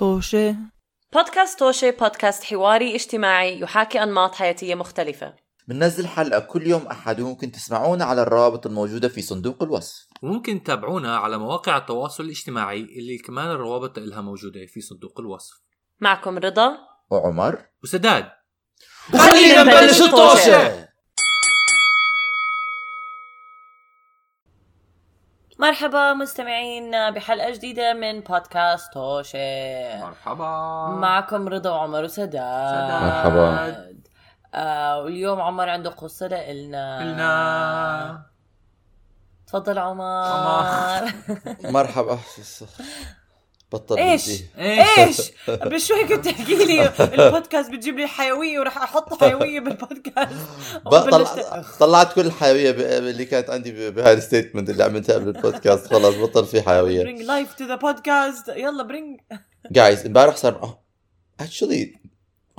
طوشة. 0.00 0.56
بودكاست 1.12 1.58
توشي 1.58 1.90
بودكاست 1.90 2.44
حواري 2.44 2.94
اجتماعي 2.94 3.60
يحاكي 3.60 4.02
أنماط 4.02 4.34
حياتية 4.34 4.74
مختلفة. 4.74 5.34
بننزل 5.68 6.06
حلقة 6.06 6.40
كل 6.40 6.66
يوم 6.66 6.86
أحد. 6.86 7.20
وممكن 7.20 7.52
تسمعونا 7.52 8.04
على 8.04 8.22
الروابط 8.22 8.66
الموجودة 8.66 9.08
في 9.08 9.22
صندوق 9.22 9.62
الوصف. 9.62 10.06
وممكن 10.22 10.62
تتابعونا 10.62 11.16
على 11.16 11.38
مواقع 11.38 11.76
التواصل 11.76 12.24
الاجتماعي 12.24 12.80
اللي 12.80 13.18
كمان 13.18 13.50
الروابط 13.50 13.98
لها 13.98 14.20
موجودة 14.20 14.66
في 14.66 14.80
صندوق 14.80 15.20
الوصف. 15.20 15.54
معكم 16.00 16.38
رضا 16.38 16.78
وعمر. 17.10 17.66
وسداد. 17.84 18.28
خلينا 19.18 19.62
نبلش 19.62 20.00
الطوشة. 20.00 20.89
مرحبا 25.60 26.12
مستمعين 26.14 27.10
بحلقة 27.10 27.50
جديدة 27.50 27.92
من 27.94 28.20
بودكاست 28.20 28.92
توشي 28.92 29.96
مرحبا. 29.98 30.86
معكم 31.00 31.48
رضا 31.48 31.70
وعمر 31.70 32.04
وسداد. 32.04 32.92
مرحبا. 33.02 33.76
آه 34.54 34.98
واليوم 35.00 35.40
عمر 35.40 35.68
عنده 35.68 35.90
قصة 35.90 36.26
لإلنا. 36.26 36.98
قلنا 36.98 38.22
تفضل 39.46 39.78
عمر. 39.78 40.04
عمر. 40.04 41.12
مرحبا. 41.76 42.18
بطل 43.72 43.98
إيش. 43.98 44.30
إيش؟ 44.58 45.20
بس 45.72 45.86
شو 45.86 45.94
هيك 45.94 46.12
بتحكي 46.12 46.54
لي؟ 46.54 46.90
البودكاست 47.00 47.70
بتجيب 47.70 47.98
لي 47.98 48.06
حيوية 48.06 48.58
وراح 48.58 48.78
أحط 48.82 49.14
حيوية 49.24 49.60
بالبودكاست. 49.60 50.36
وبلشت- 50.86 51.78
طلعت 51.80 52.12
كل 52.12 52.26
الحيوية 52.26 52.70
ب- 52.70 52.80
اللي 52.80 53.24
كانت 53.24 53.50
عندي 53.50 53.90
بهاي 53.90 54.12
ال 54.12 54.18
statement 54.18 54.70
اللي 54.70 54.84
عملتها 54.84 55.14
قبل 55.14 55.28
البودكاست 55.28 55.86
خلاص 55.86 56.14
بطل 56.14 56.46
في 56.46 56.62
حيوية. 56.62 57.04
Bring 57.04 57.20
life 57.20 57.50
to 57.58 57.62
the 57.66 57.80
podcast. 57.82 58.48
يلا 58.56 58.88
bring. 58.88 59.36
جايز 59.70 60.06
امبارح 60.06 60.36
صار 60.36 60.60
oh, 61.40 61.42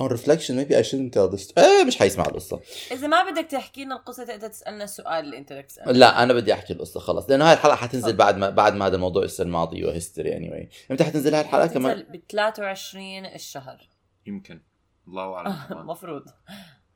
reflection 0.00 0.54
maybe 0.56 0.74
I 0.74 0.82
shouldn't 0.82 1.12
tell 1.12 1.28
this 1.36 1.52
إيه 1.58 1.84
مش 1.84 1.98
حيسمع 1.98 2.24
القصة. 2.24 2.60
إذا 2.92 3.06
ما 3.06 3.30
بدك 3.30 3.46
تحكي 3.50 3.84
لنا 3.84 3.96
القصة 3.96 4.24
تقدر 4.24 4.48
تسألنا 4.48 4.84
السؤال 4.84 5.24
اللي 5.24 5.38
أنت 5.38 5.52
بدك 5.52 5.66
تسأله. 5.66 5.92
لا 5.92 6.22
أنا 6.22 6.32
بدي 6.32 6.52
أحكي 6.52 6.72
القصة 6.72 7.00
خلص. 7.00 7.30
لأنه 7.30 7.48
هاي 7.48 7.52
الحلقة 7.52 7.76
حتنزل. 7.76 8.16
بعد 8.16 8.36
ما 8.36 8.50
بعد 8.50 8.74
ما 8.74 8.86
هذا 8.86 8.94
الموضوع 8.96 9.24
يصير 9.24 9.46
ماضي 9.46 9.84
و 9.84 9.90
history 9.90 10.30
anyway. 10.30 10.90
إمتى 10.90 11.04
حتنزل 11.04 11.34
هاي 11.34 11.40
الحلقة 11.40 11.66
كمان؟ 11.66 12.02
ب 12.02 12.22
23 12.30 13.26
الشهر. 13.26 13.88
يمكن. 14.26 14.62
الله 15.08 15.34
أعلم. 15.34 15.56
المفروض 15.70 16.24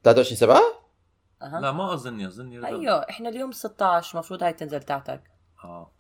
23 0.05 0.37
7 0.37 0.61
أها. 1.43 1.61
لا 1.61 1.73
ما 1.73 1.95
اظني 1.95 2.27
اظني. 2.27 2.67
أيوه 2.67 3.07
إحنا 3.11 3.29
اليوم 3.29 3.53
16 3.53 4.15
المفروض 4.15 4.43
هاي 4.43 4.53
تنزل 4.53 4.83
تحتك. 4.83 5.23
آه. 5.65 5.96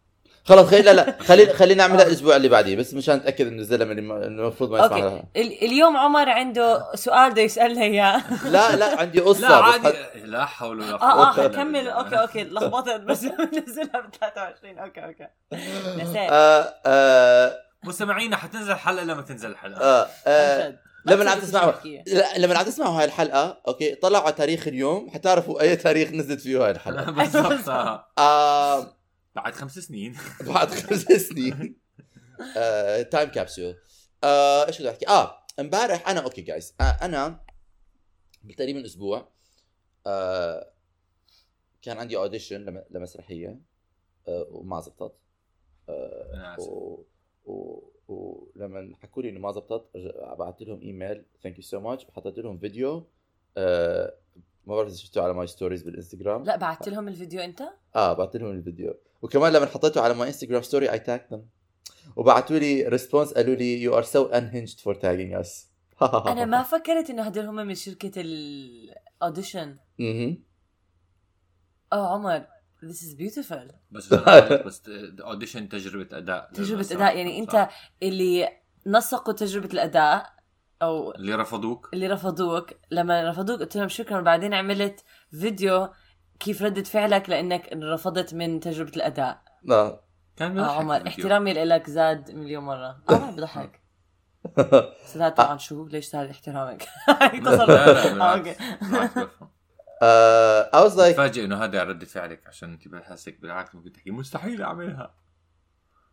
خلص 0.47 0.71
خلي 0.71 0.83
لا 0.83 0.93
لا 0.93 1.17
خلينا 1.29 1.53
خلينا 1.53 1.87
نعملها 1.87 2.07
الأسبوع 2.07 2.37
اللي 2.37 2.49
بعديه 2.49 2.77
بس 2.77 2.95
مشان 2.95 3.15
اتاكد 3.17 3.47
إنه 3.47 3.59
الزلمة 3.61 3.93
اللي 3.93 4.27
المفروض 4.27 4.71
ما 4.71 4.79
يسمع 4.79 4.97
okay. 4.97 5.01
لها. 5.09 5.25
ال- 5.37 5.63
اليوم 5.65 5.97
عمر 5.97 6.29
عنده 6.29 6.95
سؤال 6.95 7.31
بده 7.31 7.43
يسألنا 7.43 7.83
إياه. 7.83 8.23
لا 8.45 8.77
لا 8.77 9.01
عندي 9.01 9.21
قصة 9.21 9.41
لا 9.49 9.61
بس 9.61 9.73
عادي. 9.75 9.87
حد- 9.87 9.97
لا 10.25 10.45
حول 10.45 10.81
ولا 10.81 10.97
قوة 10.97 11.11
آه 11.13 11.45
آه 11.45 11.47
بالله. 11.65 11.91
okay 11.91 12.17
okay 12.21 12.45
لخبطت 12.45 13.01
بس 13.01 13.25
نزلها 13.69 14.01
ب 14.01 14.15
23 14.21 14.79
okay 14.79 15.05
okay. 15.05 15.27
نسيت. 16.03 16.17
آه 16.31 16.75
آه 16.87 17.57
مستمعينا 17.85 18.37
حتنزل 18.37 18.73
الحلقة 18.73 19.05
لما 19.05 19.23
تنزل 19.23 19.51
الحلقة. 19.51 19.81
آه 19.81 20.07
آه 20.27 20.75
لما 21.07 21.31
عم 21.31 21.39
تسمعوا 21.39 21.73
لما 22.37 22.59
عم 22.59 22.65
تسمعوا 22.65 22.99
هاي 23.01 23.05
الحلقة 23.05 23.61
okay 23.69 23.95
طلعوا 23.95 24.25
على 24.25 24.33
تاريخ 24.33 24.69
اليوم 24.69 25.11
حتعرفوا 25.11 25.61
أي 25.61 25.77
تاريخ 25.77 26.11
نزلت 26.11 26.41
فيه 26.41 26.65
هاي 26.65 26.71
الحلقة. 26.71 27.11
بالضبط. 27.23 27.69
آه. 28.19 28.96
آه 29.37 29.43
بعد 29.43 29.55
خمس 29.55 29.79
سنين. 29.79 30.17
بعد 30.55 30.69
خمس 30.69 31.03
سنين. 31.03 31.77
آه 32.57 33.03
time 33.03 33.29
capsule 33.29 33.77
آه 34.25 34.67
إيش 34.67 34.79
بدي 34.79 34.91
أحكي؟ 34.91 35.09
آه 35.09 35.39
امبارح 35.61 36.09
أنا 36.09 36.21
okay 36.21 36.43
جايز 36.43 36.75
آه 36.81 36.85
أنا 36.85 37.41
تقريبا 38.57 38.85
أسبوع 38.87 39.29
آه 40.07 40.71
كان 41.83 41.99
عندي 41.99 42.17
audition 42.17 42.65
لم- 42.65 42.85
لمسرحية 42.91 43.61
آه 44.29 44.47
وما 44.51 44.81
زبطت. 44.81 45.15
آه. 45.89 46.57
و... 46.61 47.03
و... 47.47 47.83
ولما 48.09 48.97
حكوا 49.03 49.23
لي 49.23 49.29
إنه 49.29 49.41
ما 49.41 49.53
زبطت 49.53 49.97
بعثت 50.39 50.63
لهم 50.63 50.81
ايميل 50.81 51.25
thank 51.43 51.57
you 51.57 51.63
so 51.63 51.81
much 51.81 52.05
وحطيت 52.05 52.39
لهم 52.39 52.59
فيديو 52.59 53.09
آه 53.57 54.15
ما 54.67 54.77
بعرف 54.77 54.89
إذا 54.89 54.97
شفتوه 54.97 55.25
على 55.25 55.35
my 55.35 55.47
stories 55.47 55.83
بالإنستغرام. 55.83 56.45
لا 56.45 56.57
بعثت 56.57 56.89
لهم 56.89 57.09
الفيديو 57.09 57.41
أنت؟ 57.41 57.63
آه 57.97 58.13
بعثت 58.13 58.37
لهم 58.37 58.51
الفيديو. 58.51 58.95
وكمان 59.23 59.53
لما 59.53 59.67
حطيته 59.67 60.01
على 60.01 60.15
my 60.15 60.29
Instagram 60.29 60.63
story 60.63 60.93
I 60.93 60.99
tag 60.99 61.27
them 61.33 61.47
وبعثوا 62.17 62.59
لي 62.59 62.89
response 62.89 63.33
قالوا 63.33 63.55
لي 63.55 63.83
you 63.83 63.97
are 63.97 64.03
so 64.03 64.27
unhinged 64.27 64.81
for 64.81 64.95
tagging 64.95 65.33
us 65.33 65.71
أنا 66.03 66.45
ما 66.45 66.63
فكرت 66.63 67.11
إنه 67.11 67.23
هدول 67.23 67.45
هم 67.45 67.55
من 67.55 67.75
شركة 67.75 68.13
ال 68.17 68.34
audition 68.34 69.77
أها 70.01 70.37
اوه 71.93 72.09
عمر 72.09 72.47
this 72.85 73.03
is 73.03 73.15
beautiful. 73.19 73.73
بس 73.91 74.15
بس 74.15 74.83
audition 75.21 75.69
تجربة 75.69 76.19
أداء. 76.19 76.51
تجربة. 76.55 76.81
أداء 76.81 77.17
يعني. 77.17 77.39
أنت 77.39 77.69
اللي 78.03 78.49
نسقوا 78.87 79.35
تجربة 79.35 79.69
الأداء 79.73 80.36
أو 80.83 81.15
اللي 81.15 81.35
رفضوك؟ 81.35 81.91
اللي 81.95 82.07
رفضوك. 82.07 82.71
لما 82.91 83.31
رفضوك 83.31 83.61
قلت 83.61 83.77
لهم 83.77 83.89
شكرا 83.89 84.19
وبعدين 84.19 84.55
عملت 84.55 85.05
فيديو 85.31 85.89
كيف 86.41 86.63
ردة 86.63 86.83
فعلك 86.83 87.31
لأنك 87.31 87.73
رفضت 87.73 88.35
من 88.35 88.61
تجربة 88.61 88.93
الأداء. 88.97 89.43
لا. 89.65 90.01
كان 90.37 90.51
آه 90.51 90.63
بيضحك 90.63 90.79
عمر 90.81 90.97
الفيديو. 90.97 91.25
احترامي 91.25 91.53
لك 91.53 91.91
زاد 91.91 92.31
مليون 92.31 92.65
مرة. 92.65 92.99
آه 93.11 93.31
بضحك 93.31 93.81
سداد 95.05 95.35
طبعا 95.35 95.59
شو 95.59 95.87
ليش 95.87 96.07
زاد 96.11 96.31
احترامك؟ 96.31 96.89
آه، 97.09 98.35
okay. 98.35 98.55
آه 100.03 100.71
I 100.75 100.89
was 100.89 100.93
like 100.93 101.13
تفاجئ 101.13 101.45
إنه 101.45 101.65
هذا 101.65 101.85
ردة 101.85 102.07
فعلك 102.07 102.47
عشان 102.47 102.73
انت 102.73 102.89
بحسك 102.89 103.41
بالعكس 103.41 103.75
ممكن 103.75 103.93
تحكي. 103.93 104.11
مستحيل 104.11 104.63
أعملها. 104.63 105.15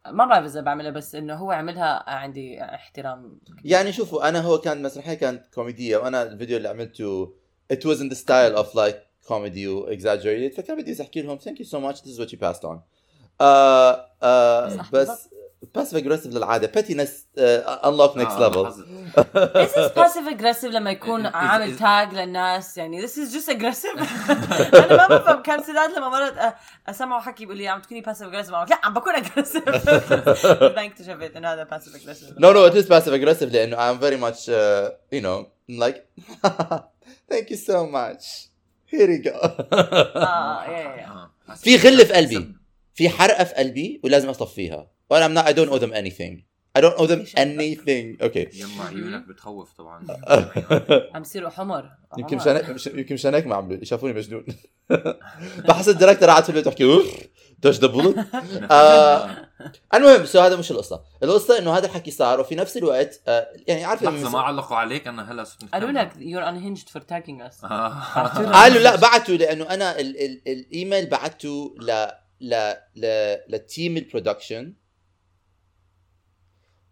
ما 0.08 0.25
بعرف 0.25 0.46
إذا 0.46 0.62
بعملها 0.62 0.91
بس 0.91 1.16
إنه 1.16 1.36
هو 1.36 1.52
عملها 1.52 2.09
عندي 2.09 2.64
احترام. 2.64 3.40
يعني 3.66 3.91
شوفوا 3.91 4.30
أنا 4.30 4.41
هو 4.41 4.58
كان 4.58 4.81
مسرحية 4.81 5.14
كانت 5.14 5.47
كوميدية 5.53 5.97
وأنا 5.97 6.24
الفيديو 6.24 6.58
اللي 6.58 6.69
عملته 6.69 7.34
it 7.74 7.78
was 7.78 7.97
in 8.00 8.09
the 8.09 8.16
style 8.16 8.58
of 8.63 8.68
like 8.75 9.30
comedy 9.30 9.68
و 9.68 9.96
exaggerated 9.96 10.56
فكان 10.58 10.81
بدي 10.81 11.02
أحكي 11.02 11.22
لهم 11.22 11.40
thank 11.40 11.58
you 11.59 11.66
so 11.66 11.80
much 11.80 12.02
this 12.02 12.09
is 12.16 12.19
what 12.19 12.30
you 12.34 12.38
passed 12.38 12.63
on. 12.66 12.78
آه 13.42 14.09
صح، 14.69 14.92
بس 14.92 15.30
passive 15.78 15.97
aggressive 15.97 16.28
للعاده 16.28 16.72
pettiness 16.81 17.09
uh, 17.09 17.85
unlock 17.85 18.16
next 18.18 18.31
آه، 18.31 18.50
level 18.50 18.66
حظ- 18.68 18.84
This 19.53 19.72
is 19.78 19.91
passive 19.91 20.28
aggressive 20.40 20.66
لما 20.66 20.91
يكون 20.91 21.25
عامل 21.25 21.78
تاج 21.78 22.13
للناس 22.13 22.78
يعني 22.78 23.07
this 23.07 23.12
is 23.12 23.34
just 23.34 23.50
aggressive 23.53 24.00
أنا 24.75 25.07
ما 25.07 25.18
بفهم 25.18 25.41
كان 25.41 25.63
سداد 25.63 25.90
لما 25.97 26.09
مرات 26.09 26.34
أ- 26.53 26.53
اسمعه 26.90 27.22
حكي 27.22 27.46
بيقول 27.46 27.57
لي 27.57 27.68
عم 27.68 27.81
تكوني 27.81 28.03
passive 28.03 28.31
aggressive 28.34 28.51
لا 28.51 28.79
عم 28.84 28.94
بكون 28.94 29.13
aggressive 29.13 29.69
بعدين 30.59 30.91
اكتشفت 30.91 31.35
انه 31.35 31.53
هذا 31.53 31.68
passive 31.72 31.95
aggressive 31.95 32.34
No, 32.40 32.47
no, 32.53 32.72
it 32.72 32.75
is 32.84 32.88
passive 32.90 33.13
aggressive 33.13 33.44
لأنه 33.53 33.78
I'm 33.78 34.00
very 34.00 34.18
much, 34.18 34.50
uh, 34.50 34.90
you 35.16 35.22
know, 35.22 35.47
like, 35.84 35.97
thank 37.31 37.50
you 37.50 37.57
so 37.57 37.78
much. 37.97 38.24
Here 38.94 39.09
you 39.16 39.22
go. 39.30 39.35
آه 39.74 40.62
آه. 40.62 41.31
في 41.56 41.75
غل 41.78 42.06
في 42.06 42.13
قلبي. 42.13 42.56
في 42.94 43.09
حرقة 43.09 43.44
في 43.44 43.54
قلبي 43.54 44.02
ولازم 44.04 44.30
أصفيها. 44.30 44.92
وأنا 45.09 45.28
I'm 45.28 45.44
not, 45.46 45.50
I 45.50 45.54
don't 45.54 45.70
owe 45.74 45.80
them 45.86 45.94
anything. 45.94 46.44
I 46.78 46.81
don't 46.81 46.98
owe 47.02 47.08
them 47.08 47.22
anything. 47.38 48.18
Okay. 48.28 48.58
يما 48.59 48.86
عيونك 48.90 49.28
بتخوف 49.28 49.74
طبعا 49.74 50.08
عم 51.16 51.22
يصيروا 51.22 51.50
حمر 51.50 51.90
يمكن. 52.18 52.38
مشان 52.38 52.74
مش- 52.74 52.88
يمكن 52.88 53.14
مشان 53.14 53.34
هيك 53.34 53.48
ما 53.48 53.56
عملوا 53.56 53.84
شافوني 53.84 54.14
مجنون 54.14 54.46
بحس 55.68 55.90
ال 55.90 55.94
director 55.94 56.30
قاعد 56.30 56.44
في 56.44 56.50
البيت 56.50 56.66
تحكي 56.66 56.84
oof 56.84 57.06
dodged 57.59 57.80
the 57.80 57.88
bullet 57.88 58.18
آه. 58.72 59.30
المهم 59.94 60.25
so 60.26 60.40
هذا 60.40 60.56
مش 60.56 60.72
القصة 60.72 61.02
القصة 61.24 61.60
إنه 61.60 61.78
هذا 61.78 61.86
الحكي 61.86 62.12
صار 62.12 62.40
وفي 62.40 62.56
نفس 62.56 62.78
الوقت 62.78 63.22
آه 63.28 63.48
يعني 63.68 63.84
عارف 63.84 64.04
لحظة 64.04 64.30
ما 64.30 64.40
علقوا 64.40 64.78
عليك 64.78 65.07
أنا 65.07 65.31
هلا 65.31 65.44
صرت 65.44 65.66
قالوا. 65.74 65.92
لك 65.92 66.12
you're 66.13 66.48
unhinged 66.54 66.86
for 66.90 67.00
tagging 67.01 67.50
us 67.51 67.63
آه. 67.72 67.90
قالوا 68.54 68.81
لا 68.81 68.95
بعتوا 68.95 69.36
لأنه 69.36 69.63
أنا 69.69 70.00
ال 70.00 70.22
ال 70.25 70.42
الإيميل 70.48 71.06
بعته 71.10 71.75
ل 71.80 72.07
ل 72.41 72.74
ل 72.95 73.35
ل 73.48 73.57
team 73.57 73.98
ال 73.98 74.04
production. 74.04 74.74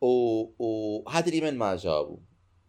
و 0.01 0.07
وهذا 0.59 1.27
الإيميل 1.27 1.57
ما 1.57 1.75
جاوبوا 1.75 2.17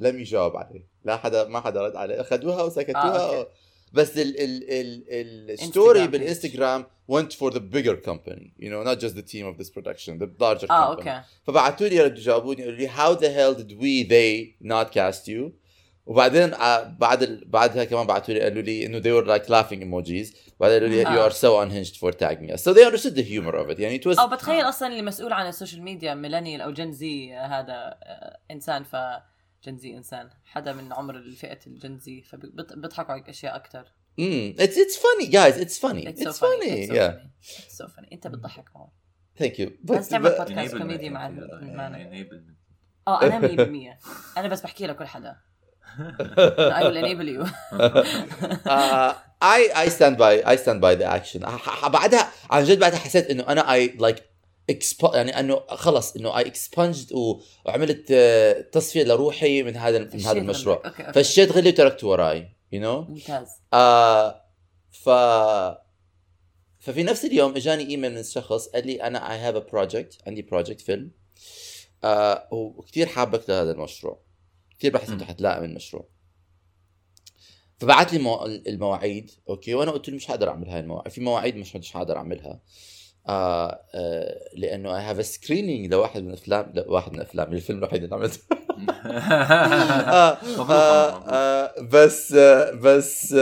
لم 0.00 0.20
يجاوب 0.20 0.56
عليه. 0.56 0.86
لا 1.04 1.16
حدا 1.16 1.48
ما 1.48 1.60
حدا 1.60 1.82
رد 1.86 1.96
عليه. 1.96 2.20
أخذوها 2.20 2.60
آه، 2.60 2.64
وسكتوها 2.64 3.38
okay. 3.38 3.50
بس 3.92 4.18
ال 4.18 4.40
ال 4.40 4.70
ال 4.70 5.50
ال 5.50 5.58
story. 5.58 6.06
بالإنستغرام 6.06 6.86
went 7.10 7.32
for 7.32 7.50
the 7.50 7.60
bigger 7.60 7.96
company. 7.96 8.52
You 8.58 8.70
know 8.70 8.82
not 8.82 8.98
just 9.00 9.14
the 9.14 9.22
team 9.22 9.46
of 9.46 9.58
this 9.58 9.70
production 9.70 10.18
the 10.18 10.28
larger 10.40 10.66
company. 10.66 11.08
okay. 11.08 11.22
فبعثوا 11.44 11.88
لي 11.88 12.00
ردوا 12.00 12.22
جاوبوني 12.22 12.62
قالوا 12.62 12.78
لي 12.78 12.88
how 12.88 13.14
the 13.20 13.30
hell 13.30 13.54
did 13.62 13.72
we 13.72 14.04
they 14.04 14.66
not 14.68 14.92
cast 14.92 15.28
you? 15.28 15.52
وبعدين 16.06 16.54
ع- 16.54 16.82
بعد 16.82 17.22
ال... 17.22 17.44
بعدها 17.48 17.84
كمان 17.84 18.06
بعثوا 18.06 18.34
لي 18.34 18.40
قالوا 18.40 18.62
لي 18.62 18.86
إنه 18.86 19.00
they 19.00 19.22
were 19.22 19.26
like 19.28 19.46
laughing 19.48 19.80
emojis. 19.82 20.36
بعدين 20.60 20.80
قالوا 20.80 20.88
لي 20.88 21.04
you 21.04 21.08
آه. 21.08 21.28
are 21.28 21.32
so 21.32 21.64
unhinged 21.68 21.96
for 21.96 22.12
tagging 22.12 22.50
us. 22.54 22.62
So 22.62 22.72
they 22.74 22.84
understood 22.84 23.14
the 23.14 23.22
humor 23.22 23.54
of 23.54 23.70
it. 23.70 23.78
يعني 23.80 23.98
it 23.98 24.06
was 24.06 24.18
أو 24.18 24.28
بتخيل 24.28 24.68
أصلا 24.68 24.88
اللي 24.88 25.02
مسؤول 25.02 25.32
عن 25.32 25.46
ال 25.48 25.53
social 25.53 25.82
media 25.82 26.14
millennial 26.14 26.60
أو 26.60 26.70
Gen 26.70 26.92
Z 26.92 27.34
هذا 27.34 27.74
آه، 28.02 28.38
إنسان 28.50 28.84
ف 28.84 28.96
Gen 29.64 29.76
Z 29.76 29.96
إنسان. 29.96 30.30
حدا 30.44 30.72
من 30.72 30.92
عمر 30.92 31.16
الفئة 31.16 31.58
ال 31.66 31.74
Gen 31.74 31.98
Z 31.98 32.22
فبيضحكوا 32.22 33.12
على 33.14 33.24
أشياء 33.28 33.56
أكثر 33.56 33.84
it's 34.58 34.76
it's 34.76 34.96
funny 34.96 35.26
guys. 35.26 35.56
It's 35.56 35.78
funny. 35.78 36.04
It's 36.06 36.20
it's, 36.20 36.38
so 36.38 36.46
funny. 36.46 36.68
funny. 36.68 36.80
It's 36.82 36.88
so 36.88 36.94
yeah. 36.94 37.12
funny. 37.12 37.30
It's 37.66 37.76
so 37.78 37.86
funny. 37.86 38.08
أنت 38.12 38.26
بتضحك 38.26 38.64
معه 38.74 38.92
thank 39.42 39.52
you. 39.58 39.70
بس 39.84 40.06
but, 40.06 40.10
تعمل 40.10 40.30
بودكاست 40.38 40.76
كوميدي 40.76 41.10
مع 41.10 41.26
المانا 41.26 42.26
آه 43.08 43.22
أنا 43.22 43.96
100% 44.34 44.38
أنا 44.38 44.48
بس 44.48 44.60
بحكي 44.60 44.86
لكل 44.86 45.06
حدا. 45.06 45.36
I 46.78 46.82
will 46.84 46.96
enable 47.02 47.28
you. 47.34 47.42
Uh, 48.76 49.14
I 49.58 49.60
I 49.84 49.88
stand 49.96 50.16
by 50.24 50.32
I 50.52 50.56
stand 50.56 50.80
by 50.80 50.94
the 50.94 51.06
action. 51.18 51.40
بعدها 51.88 52.30
عن 52.50 52.64
جد 52.64 52.78
بعدها 52.78 52.98
حسيت 52.98 53.30
إنه 53.30 53.42
أنا 53.48 53.62
I 53.76 53.88
like 53.98 54.20
expo- 54.72 55.14
يعني 55.14 55.40
إنه 55.40 55.60
خلص 55.68 56.16
إنه 56.16 56.42
I 56.42 56.44
expunged 56.46 57.12
و- 57.12 57.40
وعملت 57.66 58.06
آه، 58.10 58.60
تصفية 58.60 59.02
لروحي 59.04 59.62
من 59.62 59.76
هذا 59.76 59.98
من 59.98 60.20
هذا 60.20 60.38
المشروع. 60.38 60.76
غلك. 60.76 60.86
okay، 60.86 61.02
okay. 61.06 61.12
فشيت 61.24 61.52
غلي 61.52 61.68
وتركته 61.68 62.06
وراي 62.06 62.48
you 62.74 62.78
know 62.78 63.10
ممتاز. 63.10 63.48
آه 63.74 64.42
ف 64.90 65.08
ففي 66.80 67.02
نفس 67.02 67.24
اليوم 67.24 67.56
إجاني 67.56 67.88
إيميل 67.88 68.14
من 68.14 68.22
شخص 68.22 68.68
قال 68.68 68.86
لي 68.86 69.02
أنا 69.02 69.18
I 69.28 69.52
have 69.52 69.56
a 69.62 69.70
project 69.72 70.26
عندي 70.26 70.46
project 70.52 70.84
فيلم. 70.84 71.10
آه 72.04 72.48
وكثير 72.52 73.06
حابك 73.06 73.50
لهذا 73.50 73.70
المشروع. 73.72 74.20
كثير 74.82 74.92
بحس. 74.92 75.22
حتلاقي 75.22 75.60
من 75.60 75.70
المشروع. 75.70 76.08
فبعت 77.78 78.12
لي 78.12 78.18
مو... 78.18 78.44
المواعيد 78.46 79.30
أوكي؟ 79.48 79.74
وأنا 79.74 79.90
قلت 79.90 80.08
له 80.08 80.16
مش 80.16 80.26
حقدر 80.26 80.48
أعمل 80.48 80.68
هاي 80.68 80.80
المواعيد. 80.80 81.12
في 81.12 81.20
مواعيد 81.20 81.56
مش 81.56 81.76
مش 81.76 81.92
حقدر 81.92 82.16
أعملها. 82.16 82.60
آه 83.28 83.80
آه 83.94 84.38
لأنه 84.56 85.12
have 85.12 85.18
a 85.24 85.28
screening 85.28 85.90
لواحد 85.90 86.22
من 86.22 86.28
الأفلام 86.28 86.72
لواحد 86.74 87.12
من 87.12 87.16
الأفلام 87.16 87.52
الفيلم 87.52 87.78
الوحيد 87.78 88.02
اللي 88.02 88.14
عملته. 88.14 88.38
آه 89.06 90.38
آه. 90.58 91.24
آه 91.28 91.80
بس 91.80 92.32
آه 92.32 92.70
بس 92.70 93.34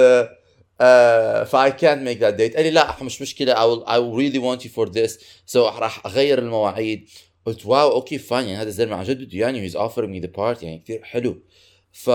آه 0.80 1.44
I 1.44 1.70
can't 1.70 2.02
make 2.04 2.20
that 2.20 2.36
date. 2.36 2.56
قال 2.56 2.62
لي 2.62 2.70
لا 2.70 3.02
مش 3.02 3.22
مشكلة 3.22 3.54
I 3.54 3.58
will 3.58 3.84
I 3.86 3.96
will 3.98 4.16
really 4.16 4.40
want 4.40 4.64
you 4.64 4.70
for 4.70 4.92
this. 4.92 5.22
So 5.52 5.56
راح 5.56 6.06
أغير 6.06 6.38
المواعيد. 6.38 7.08
قلت 7.46 7.66
wow 7.66 7.92
okay 7.92 8.18
fine 8.18 8.48
يعني 8.48 8.62
هذا 8.62 8.68
الزلمة 8.68 8.96
عن 8.96 9.04
جد 9.04 9.24
بده 9.24 9.38
يعني 9.38 9.70
he's 9.70 9.74
offering 9.74 10.10
me 10.22 10.26
the 10.26 10.30
part 10.38 10.62
يعني 10.62 10.78
كثير 10.78 11.02
حلو. 11.04 11.36
ف 11.92 12.10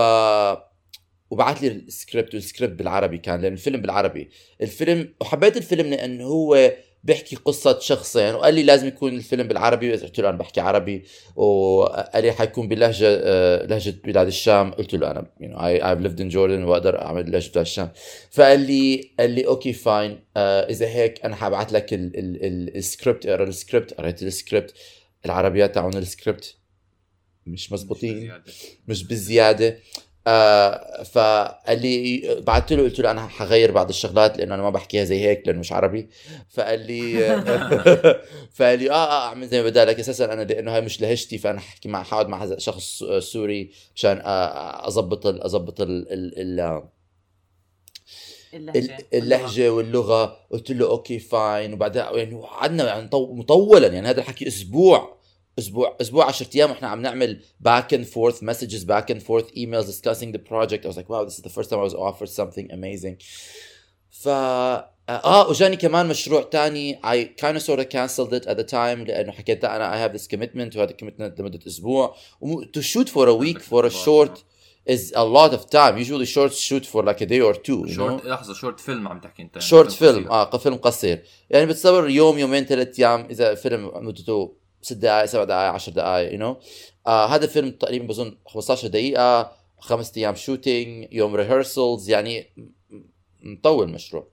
وبعث 1.30 1.62
لي 1.62 1.68
ال 1.68 1.77
script 1.77 2.34
وال 2.34 2.45
script 2.45 2.78
بالعربي 2.78 3.18
كان 3.18 3.40
لأن 3.40 3.52
الفيلم 3.52 3.80
بالعربي. 3.80 4.28
الفيلم 4.62 5.14
وحبيت 5.20 5.56
الفيلم 5.56 5.86
لأنه 5.90 6.24
هو 6.24 6.72
بيحكي 7.04 7.36
قصة 7.36 7.78
شخصين 7.78 8.34
وقال 8.34 8.54
لي 8.54 8.62
لازم 8.62 8.86
يكون 8.86 9.12
الفيلم 9.16 9.48
بالعربي 9.48 9.92
قلت 9.92 10.20
له 10.20 10.28
أنا 10.28 10.38
بحكي 10.38 10.60
عربي 10.60 11.04
وقال 11.36 12.24
لي 12.24 12.32
حيكون 12.32 12.68
بلهجة 12.68 13.06
آه، 13.08 13.66
لهجة 13.66 13.94
بلاد 14.04 14.26
الشام. 14.26 14.70
قلت 14.70 14.94
له 14.94 15.10
أنا 15.10 15.26
you 15.40 15.44
know 15.44 15.56
I, 15.58 15.82
I've 15.82 16.06
lived 16.06 16.36
وأقدر 16.36 17.02
أعمل 17.02 17.32
لهجة 17.32 17.50
بلاد 17.50 17.58
الشام. 17.66 17.90
فقال 18.30 18.60
لي 18.60 19.10
قال 19.20 19.30
لي 19.30 19.46
okay 19.46 19.72
fine 19.72 20.20
آه 20.36 20.60
إذا 20.70 20.86
هيك 20.86 21.24
أنا 21.24 21.36
حبعت 21.36 21.72
لك 21.72 21.94
ال- 21.94 22.18
ال- 22.18 22.44
ال- 22.46 22.76
السكريبت 22.76 23.26
أقرأ 23.26 23.44
السكريبت 23.44 23.94
قريت 23.94 24.22
السكريبت. 24.22 24.74
العربيات 25.26 25.74
تاعون 25.74 25.96
السكريبت 25.96 26.56
مش 27.46 27.72
مزبوطين 27.72 28.32
مش 28.88 29.04
بزيادة. 29.04 29.78
آه 30.28 31.02
فقال 31.02 31.82
لي 31.82 32.20
بعثت 32.46 32.72
له 32.72 32.82
قلت 32.82 33.00
له 33.00 33.10
أنا 33.10 33.26
حغير 33.26 33.72
بعض 33.72 33.88
الشغلات 33.88 34.38
لأنه 34.38 34.54
أنا 34.54 34.62
ما 34.62 34.70
بحكيها 34.70 35.04
زي 35.04 35.20
هيك 35.20 35.42
لأنه 35.46 35.58
مش 35.60 35.72
عربي. 35.72 36.08
فقال 36.48 36.80
لي 36.86 37.18
فقال 38.56 38.78
لي 38.78 38.90
آه 38.90 38.94
آه 38.94 39.28
اعمل 39.28 39.48
زي 39.48 39.62
ما 39.62 39.68
بدالك 39.68 39.98
أساسا 40.00 40.32
أنا 40.32 40.42
لأنه 40.42 40.74
هاي 40.76 40.80
مش 40.80 41.00
لهجتي 41.00 41.38
فأنا 41.38 41.60
حكي 41.60 41.88
مع 41.88 42.02
حاقعد 42.02 42.28
مع 42.28 42.44
هذا 42.44 42.58
شخص 42.58 43.04
سوري 43.18 43.70
مشان 43.94 44.18
آه، 44.24 44.86
أظبط 44.88 45.26
ال- 45.26 45.42
أظبط 45.42 45.80
ال- 45.80 46.12
ال- 46.12 46.38
ال- 46.60 46.82
اللهجة. 48.54 48.96
ال- 49.12 49.18
اللهجة 49.22 49.70
واللغة. 49.72 50.36
قلت 50.50 50.70
له 50.70 50.86
okay 50.90 51.18
fine 51.18 51.72
وبعدين 51.72 52.02
يعني 52.14 52.34
قعدنا 52.34 52.86
يعني 52.86 53.08
طو- 53.08 53.32
مطولا. 53.32 53.86
يعني 53.88 54.08
هذا 54.08 54.20
الحكي 54.20 54.48
أسبوع. 54.48 55.15
اسبوع 55.59 55.97
اسبوع 56.01 56.25
10 56.27 56.47
ايام 56.55 56.69
واحنا 56.69 56.87
عم 56.87 57.01
نعمل 57.01 57.41
back 57.67 57.93
and 57.93 58.05
forth 58.05 58.35
messages 58.41 58.83
back 58.85 59.13
and 59.13 59.19
forth 59.21 59.47
emails 59.55 59.85
discussing 59.85 60.31
the 60.31 60.39
project 60.51 60.85
I 60.85 60.87
was 60.87 60.97
like 60.97 61.09
wow 61.09 61.25
this 61.25 61.35
is 61.37 61.43
the 61.43 61.53
first 61.59 61.69
time 61.69 61.79
I 61.79 61.83
was 61.83 61.93
offered 61.95 62.29
something 62.29 62.67
amazing 62.71 63.15
ف 64.09 64.27
اه 65.09 65.49
وجاني 65.49 65.75
كمان 65.75 66.07
مشروع 66.07 66.41
تاني 66.41 66.95
I 66.95 67.41
kind 67.43 67.55
of 67.57 67.61
sort 67.61 67.79
of 67.79 67.85
canceled 67.89 68.33
it 68.33 68.45
at 68.47 68.57
the 68.57 68.63
time 68.71 69.07
لانه 69.07 69.31
حكيت 69.31 69.63
لا 69.63 69.75
انا 69.75 69.91
I 69.91 70.09
have 70.09 70.17
this 70.17 70.23
commitment 70.27 70.77
وهذا 70.77 70.93
commitment 71.03 71.39
لمده 71.39 71.59
اسبوع 71.67 72.15
وم- 72.41 72.63
to 72.77 72.81
shoot 72.81 73.07
for 73.09 73.27
a 73.27 73.33
week 73.45 73.59
for 73.61 73.85
a 73.85 73.89
short 73.89 74.37
is 74.89 75.11
a 75.15 75.25
lot 75.37 75.51
of 75.53 75.61
time 75.69 75.97
usually 75.97 76.25
shorts 76.25 76.57
shoot 76.69 76.85
for 76.93 77.03
like 77.03 77.21
a 77.21 77.25
day 77.25 77.41
or 77.41 77.53
two 77.53 77.87
you 77.87 77.93
know 77.93 77.95
شورت 77.95 78.25
لحظه 78.25 78.53
شورت 78.53 78.79
فيلم 78.79 79.07
عم 79.07 79.19
تحكي 79.19 79.41
انت 79.41 79.59
شورت 79.59 79.91
فيلم 79.91 80.17
قصير. 80.17 80.31
اه 80.31 80.57
فيلم 80.57 80.75
قصير 80.75 81.23
يعني 81.49 81.65
بتصور 81.65 82.09
يوم 82.09 82.37
يومين 82.39 82.65
ثلاث 82.65 82.99
ايام 82.99 83.27
اذا 83.29 83.55
فيلم 83.55 83.91
مدته 83.95 84.55
ست 84.82 84.92
دقائق 84.92 85.24
سبع 85.24 85.44
دقائق 85.44 85.72
10 85.72 85.92
دقائق 85.92 86.32
you 86.32 86.38
know 86.38 86.60
آه 87.06 87.26
هذا 87.26 87.46
فيلم 87.46 87.70
تقريبا 87.70 88.06
بظن 88.06 88.38
15 88.46 88.88
دقيقة 88.88 89.52
خمس 89.78 90.16
أيام 90.16 90.34
shooting 90.34 91.08
يوم 91.12 91.36
rehearsals 91.36 92.10
يعني 92.10 92.46
مطول 93.42 93.88
مشروع. 93.88 94.28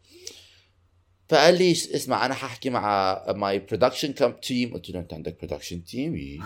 فقال 1.29 1.57
لي 1.57 1.71
اسمع 1.71 2.25
أنا 2.25 2.33
حاحكي 2.33 2.69
مع 2.69 3.23
my 3.35 3.59
production 3.59 4.13
com- 4.13 4.31
team 4.31 4.73
قلت 4.73 4.89
له 4.89 4.99
أنت 4.99 5.13
عندك 5.13 5.37
production 5.39 5.83
team 5.83 6.39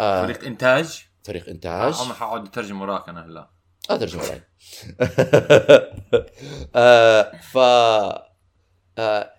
آه. 0.00 0.26
فريق 0.26 0.44
إنتاج؟ 0.44 1.06
فريق 1.24 1.48
إنتاج. 1.48 1.94
عم 1.94 2.12
حقعد 2.12 2.46
اترجم 2.46 2.80
وراك 2.80 3.08
أنا 3.08 3.24
هلا. 3.26 3.50
آه 3.90 3.96
ترجمة 3.96 4.22
وراي. 4.22 4.42
آه 6.74 7.32
ف 7.52 7.56
آه 8.98 9.32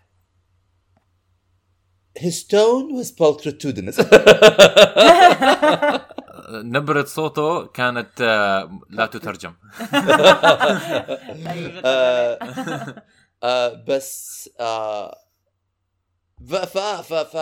his 2.19 2.44
tone 2.44 2.94
was 2.95 3.12
pulchritudinous 3.12 3.98
نبرة 6.54 7.04
صوته 7.06 7.65
كانت 7.68 8.21
آه، 8.21 8.80
لا 8.89 9.06
تترجم. 9.06 9.54
آه 11.86 12.39
آه 13.44 13.74
بس 13.88 14.50
ف 16.50 16.56
ف 16.56 17.13
ف 17.13 17.36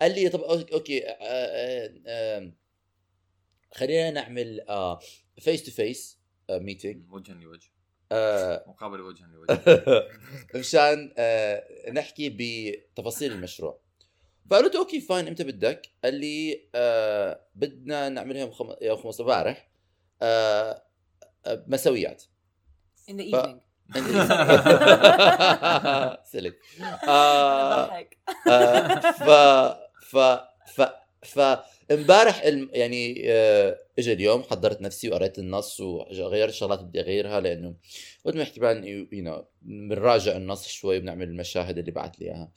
قال 0.00 0.14
لي 0.14 0.28
طب 0.28 0.40
أوكي 0.40 1.02
خلينا 3.74 4.10
نعمل 4.10 4.60
face 5.40 5.62
to 5.64 5.70
face 5.70 6.18
meeting 6.50 7.12
وجها 7.12 7.34
لوجه. 7.34 7.70
مقابله 8.68 9.04
وجها 9.04 9.26
لوجه. 9.26 9.60
مشان 10.60 11.14
نحكي 11.92 12.28
بتفاصيل 12.94 13.32
المشروع. 13.32 13.87
فقلت 14.50 14.76
okay 14.76 15.00
fine 15.00 15.28
إمتى 15.28 15.44
بدك؟ 15.44 15.88
قال 16.04 16.14
لي 16.14 16.60
آه 16.74 17.40
بدنا 17.54 18.08
نعملها 18.08 18.40
يوم 18.40 18.50
خم... 18.50 18.74
يوم 18.82 18.96
15 18.96 19.22
امبارح. 19.24 19.68
آه 20.22 20.82
آه، 21.46 21.64
مسويات. 21.66 22.22
In 23.10 23.14
the 23.14 23.34
evening. 23.34 23.58
سلك 26.32 26.58
آه 27.08 28.06
آه، 28.48 29.00
ف 29.10 29.22
ف 30.12 30.16
ف 30.74 30.82
ف 31.22 31.38
امبارح 31.90 32.42
الم- 32.42 32.70
يعني 32.72 33.30
اجى 33.98 34.12
اليوم 34.12 34.42
حضرت 34.42 34.82
نفسي 34.82 35.08
وقريت 35.10 35.38
النص 35.38 35.80
وغيرت 35.80 36.52
اللي 36.52 36.82
بدي 36.82 37.00
أغيرها 37.00 37.40
لأنه 37.40 37.74
قلت 38.24 38.36
ما 38.36 38.42
احتمال 38.42 38.84
you 38.88 39.06
know 39.12 39.44
بنراجع 39.62 40.36
النص 40.36 40.68
شوي 40.68 41.00
بنعمل 41.00 41.28
المشاهد 41.28 41.78
اللي 41.78 41.90
بعت 41.90 42.20
لي 42.20 42.26
إياها. 42.26 42.48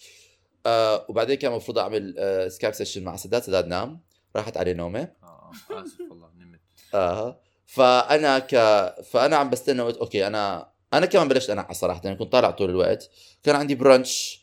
آه 0.65 1.05
وبعدين 1.09 1.35
كان 1.35 1.51
المفروض 1.51 1.77
أعمل 1.79 2.15
آه 2.17 2.47
Skype 2.47 2.73
session 2.73 3.03
مع 3.03 3.15
سداد 3.15 3.41
سداد 3.43 3.67
نام. 3.67 3.99
راحت 4.35 4.57
عليه 4.57 4.73
نومة. 4.73 5.11
آه، 5.23 5.51
آسف 5.71 5.99
والله 6.09 6.27
نمت. 6.37 6.59
آه. 6.93 7.39
فأنا 7.65 8.39
ك 8.39 8.55
فأنا 9.03 9.35
عم 9.35 9.49
بستنى 9.49 9.81
قلت 9.81 9.97
okay 9.97 10.27
أنا 10.27 10.71
أنا 10.93 11.05
كمان 11.05 11.27
بلشت 11.27 11.49
انعس 11.49 11.79
صراحة 11.79 12.01
أنا 12.05 12.13
كنت 12.13 12.31
طالع 12.31 12.51
طول 12.51 12.69
الوقت. 12.69 13.09
كان 13.43 13.55
عندي 13.55 13.75
brunch 13.75 14.41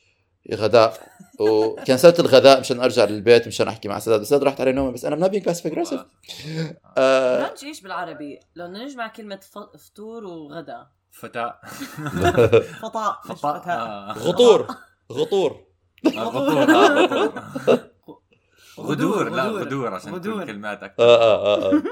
غداء 0.54 1.08
وكنسلت 1.40 2.20
الغداء 2.20 2.60
مشان 2.60 2.80
أرجع 2.80 3.04
للبيت 3.04 3.46
مشان 3.46 3.68
أحكي 3.68 3.88
مع 3.88 3.98
سداد 3.98 4.22
سداد 4.22 4.42
رحت 4.44 4.60
عليه 4.60 4.72
نومة 4.72 4.90
بس 4.92 5.04
أنا 5.04 5.16
am 5.16 5.26
being 5.26 5.44
passive 5.46 5.66
aggressive 5.66 6.00
آه. 6.98 7.42
brunch 7.44 7.64
إيش 7.64 7.80
بالعربي؟ 7.80 8.40
لو 8.56 8.66
بدنا 8.66 8.84
نجمع 8.84 9.08
كلمة 9.08 9.36
ف- 9.36 9.76
فطور 9.76 10.24
وغدا 10.24 10.86
فتاة 11.12 11.60
فطاء 12.82 13.20
مش 13.30 13.38
فطاء 13.40 13.68
آه. 13.68 14.12
غطور 14.12 14.66
غطور. 15.12 15.67
آه، 16.06 16.18
آه،. 16.18 17.68
غدور 18.78 19.28
لا 19.28 19.42
غدور. 19.44 19.60
غدور 19.62 19.94
عشان 19.94 20.14
غدور. 20.14 20.34
تقول 20.34 20.46
كلمات 20.46 20.82
آه 20.82 20.86
أكثر 20.86 21.02
آه 21.04 21.56
آه 21.56 21.72
آه. 21.72 21.82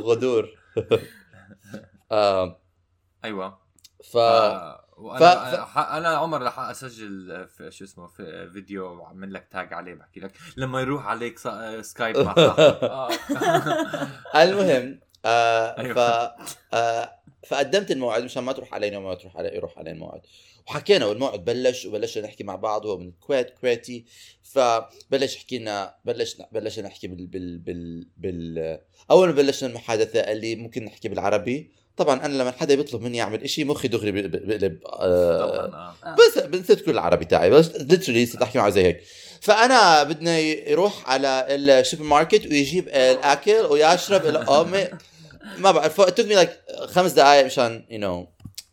غدور 0.00 0.48
آه 2.12 2.60
أيوه 3.24 3.58
ف 4.12 4.16
آه، 4.16 4.84
وأنا 4.96 5.34
ف- 5.64 5.74
ف... 5.74 5.78
أنا 5.78 6.08
عمر 6.08 6.42
رح 6.42 6.58
أسجل 6.58 7.46
في 7.48 7.70
شو 7.70 7.84
اسمه 7.84 8.06
في 8.06 8.50
فيديو 8.52 9.00
واعمل 9.02 9.32
لك 9.32 9.48
tag 9.50 9.72
عليه 9.72 9.94
بحكي 9.94 10.20
لك 10.20 10.32
لما 10.56 10.80
يروح 10.80 11.06
عليك 11.06 11.38
سا- 11.38 11.82
سكايب 11.82 12.16
مع. 12.18 12.34
المهم 14.42 15.00
آه 15.24 15.78
أيوة. 15.78 15.94
ف 15.94 15.98
آه 16.74 17.10
فقدمت 17.46 17.90
الموعد 17.90 18.22
مشان 18.24 18.42
ما 18.42 18.52
تروح 18.52 18.74
علينا 18.74 18.98
وما 18.98 19.14
تروح 19.14 19.36
علي 19.36 19.56
يروح 19.56 19.78
علينا 19.78 19.94
الموعد. 19.96 20.20
وحكينا 20.68 21.06
والموعد 21.06 21.44
بلش 21.44 21.86
وبلشنا 21.86 22.24
نحكي 22.26 22.44
مع 22.44 22.56
بعض 22.56 22.86
هو 22.86 22.98
من 22.98 23.08
الكويت 23.08 23.50
كويتي. 23.50 24.04
فبلش 24.42 25.36
يحكي 25.36 25.58
لنا 25.58 25.94
بلش 26.04 26.36
بلش 26.52 26.78
نحكي 26.78 27.08
بال 27.08 27.26
بال 27.26 27.58
بال, 27.58 28.06
بال 28.16 28.78
اول 29.10 29.28
ما 29.28 29.34
بلشنا 29.34 29.68
المحادثة 29.68 30.22
قال 30.22 30.36
لي 30.40 30.56
ممكن 30.56 30.84
نحكي 30.84 31.08
بالعربي. 31.08 31.70
طبعا 31.96 32.26
أنا 32.26 32.32
لما 32.42 32.50
حدا 32.50 32.74
بيطلب 32.74 33.02
مني 33.02 33.20
أعمل 33.20 33.42
إشي 33.42 33.64
مخي 33.64 33.88
دغري 33.88 34.12
بقلب 34.12 34.78
آه 34.86 35.46
طبعا 35.46 35.94
آه. 36.04 36.16
بس 36.16 36.38
بنسيت 36.42 36.80
كل 36.84 36.90
العربي 36.90 37.24
تاعي 37.24 37.50
بس 37.50 37.70
literally 37.76 38.26
صرت 38.26 38.42
أحكي 38.42 38.58
معه 38.58 38.70
زي 38.70 38.82
هيك. 38.84 39.00
فأنا 39.40 40.02
بدنا 40.02 40.38
يروح 40.38 41.10
على 41.10 41.46
السوبر 41.50 42.02
ماركت 42.04 42.46
ويجيب 42.46 42.88
الأكل 42.88 43.52
ويشرب 43.70 44.26
ال- 44.26 44.36
آه، 44.36 44.62
ما- 45.58 45.70
بعرف 45.70 46.00
took 46.00 46.26
me 46.26 46.34
like 46.34 46.58
خمس 46.86 47.12
دقائق 47.12 47.46
مشان 47.46 47.84
you 47.90 47.98
know 47.98 48.28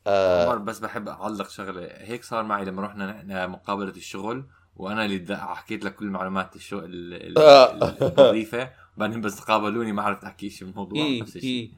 عمر 0.07 0.57
بس 0.57 0.79
بحب 0.79 1.07
أعلق 1.09 1.49
شغله 1.49 1.87
هيك 1.97 2.23
صار 2.23 2.43
معي 2.43 2.65
لما 2.65 2.81
رحنا 2.81 3.05
نحن 3.11 3.49
مقابلة 3.49 3.89
الشغل 3.89 4.45
وأنا 4.75 5.05
اللي 5.05 5.37
حكيت 5.37 5.83
لك 5.85 5.95
كل 5.95 6.05
معلومات 6.05 6.55
الشغل 6.55 6.83
ال- 6.85 7.13
ال- 7.13 7.37
آه. 7.37 7.73
ال- 7.73 8.19
الوظيفة. 8.19 8.69
بعدين 8.97 9.21
بس 9.21 9.39
قابلوني 9.39 9.91
ما 9.91 10.01
عرفت 10.01 10.23
أحكي 10.23 10.49
شيء 10.49 10.67
بالموضوع 10.67 11.07
نفس 11.21 11.35
الشيء 11.35 11.71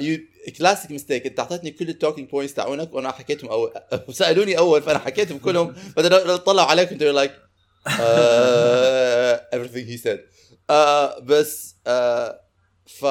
you 0.00 0.18
classic 0.58 0.90
mistake 0.90 1.26
انت 1.26 1.40
اعطيتني 1.40 1.70
كل 1.70 1.88
ال 1.88 1.93
talking 1.93 2.30
points 2.30 2.54
تاعونك 2.54 2.94
وأنا 2.94 3.10
حكيتهم 3.12 3.50
اول 3.50 3.72
سألوني 4.12 4.58
أول 4.58 4.82
فأنا 4.82 4.98
حكيتهم 4.98 5.38
كلهم. 5.38 5.74
بعدين 5.96 6.36
طلعوا 6.36 6.68
عليك 6.68 6.92
انت 6.92 7.02
like 7.02 7.32
everything 9.54 9.86
he 9.92 9.96
said. 10.06 10.18
آه، 10.70 11.18
بس 11.20 11.76
آه، 11.86 12.40
ف 12.98 13.04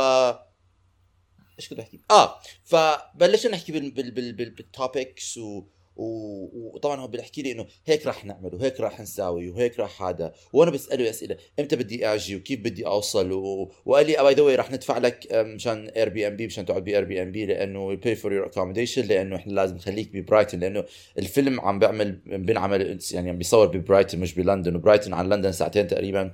إيش 1.59 1.69
كنت 1.69 1.77
بحكي؟ 1.79 1.99
آه 2.11 2.35
فبلشنا 2.63 3.51
نحكي 3.51 3.71
بال 3.71 3.91
بال 3.91 4.11
بال 4.11 4.33
بال 4.33 4.49
بال 4.49 4.71
topics 4.71 5.37
و 5.37 5.63
و- 5.95 6.73
وطبعا 6.75 6.99
هو 7.01 7.07
بيحكي 7.07 7.41
لي 7.41 7.51
إنه 7.51 7.65
هيك 7.85 8.05
راح 8.07 8.25
نعمل 8.25 8.55
وهيك 8.55 8.79
راح 8.79 8.99
نساوي 8.99 9.49
وهيك 9.49 9.79
راح 9.79 10.03
هذا 10.03 10.33
وأنا 10.53 10.71
بسأله 10.71 11.09
أسئلة 11.09 11.37
إمتى 11.59 11.75
بدي 11.75 12.07
أجي 12.07 12.35
وكيف 12.35 12.59
بدي 12.59 12.85
أوصل 12.85 13.31
و... 13.31 13.71
وقال 13.85 14.05
لي 14.07 14.13
by 14.23 14.33
the 14.33 14.55
راح 14.55 14.71
ندفع 14.71 14.97
لك 14.97 15.27
مشان 15.33 15.87
Airbnb 15.89 16.45
مشان 16.47 16.65
تقعد 16.65 16.83
ب 16.83 17.03
Airbnb 17.03 17.45
لأنه 17.45 17.95
pay 17.95 18.15
for 18.17 18.29
your 18.29 18.51
accommodation 18.51 18.97
لأنه 18.99 19.35
إحنا 19.35 19.51
لازم 19.53 19.75
نخليك 19.75 20.09
ببرايتون 20.13 20.59
لأنه 20.59 20.83
الفيلم 21.19 21.61
عم 21.61 21.79
بيعمل 21.79 22.11
بينعمل 22.25 22.99
يعني 23.11 23.29
عم 23.29 23.37
بيصور 23.37 23.67
ببرايتون 23.67 24.19
مش 24.19 24.33
بلندن 24.35 24.75
وبرايتون 24.75 25.13
عن 25.13 25.29
لندن 25.29 25.51
ساعتين 25.51 25.87
تقريبا 25.87 26.31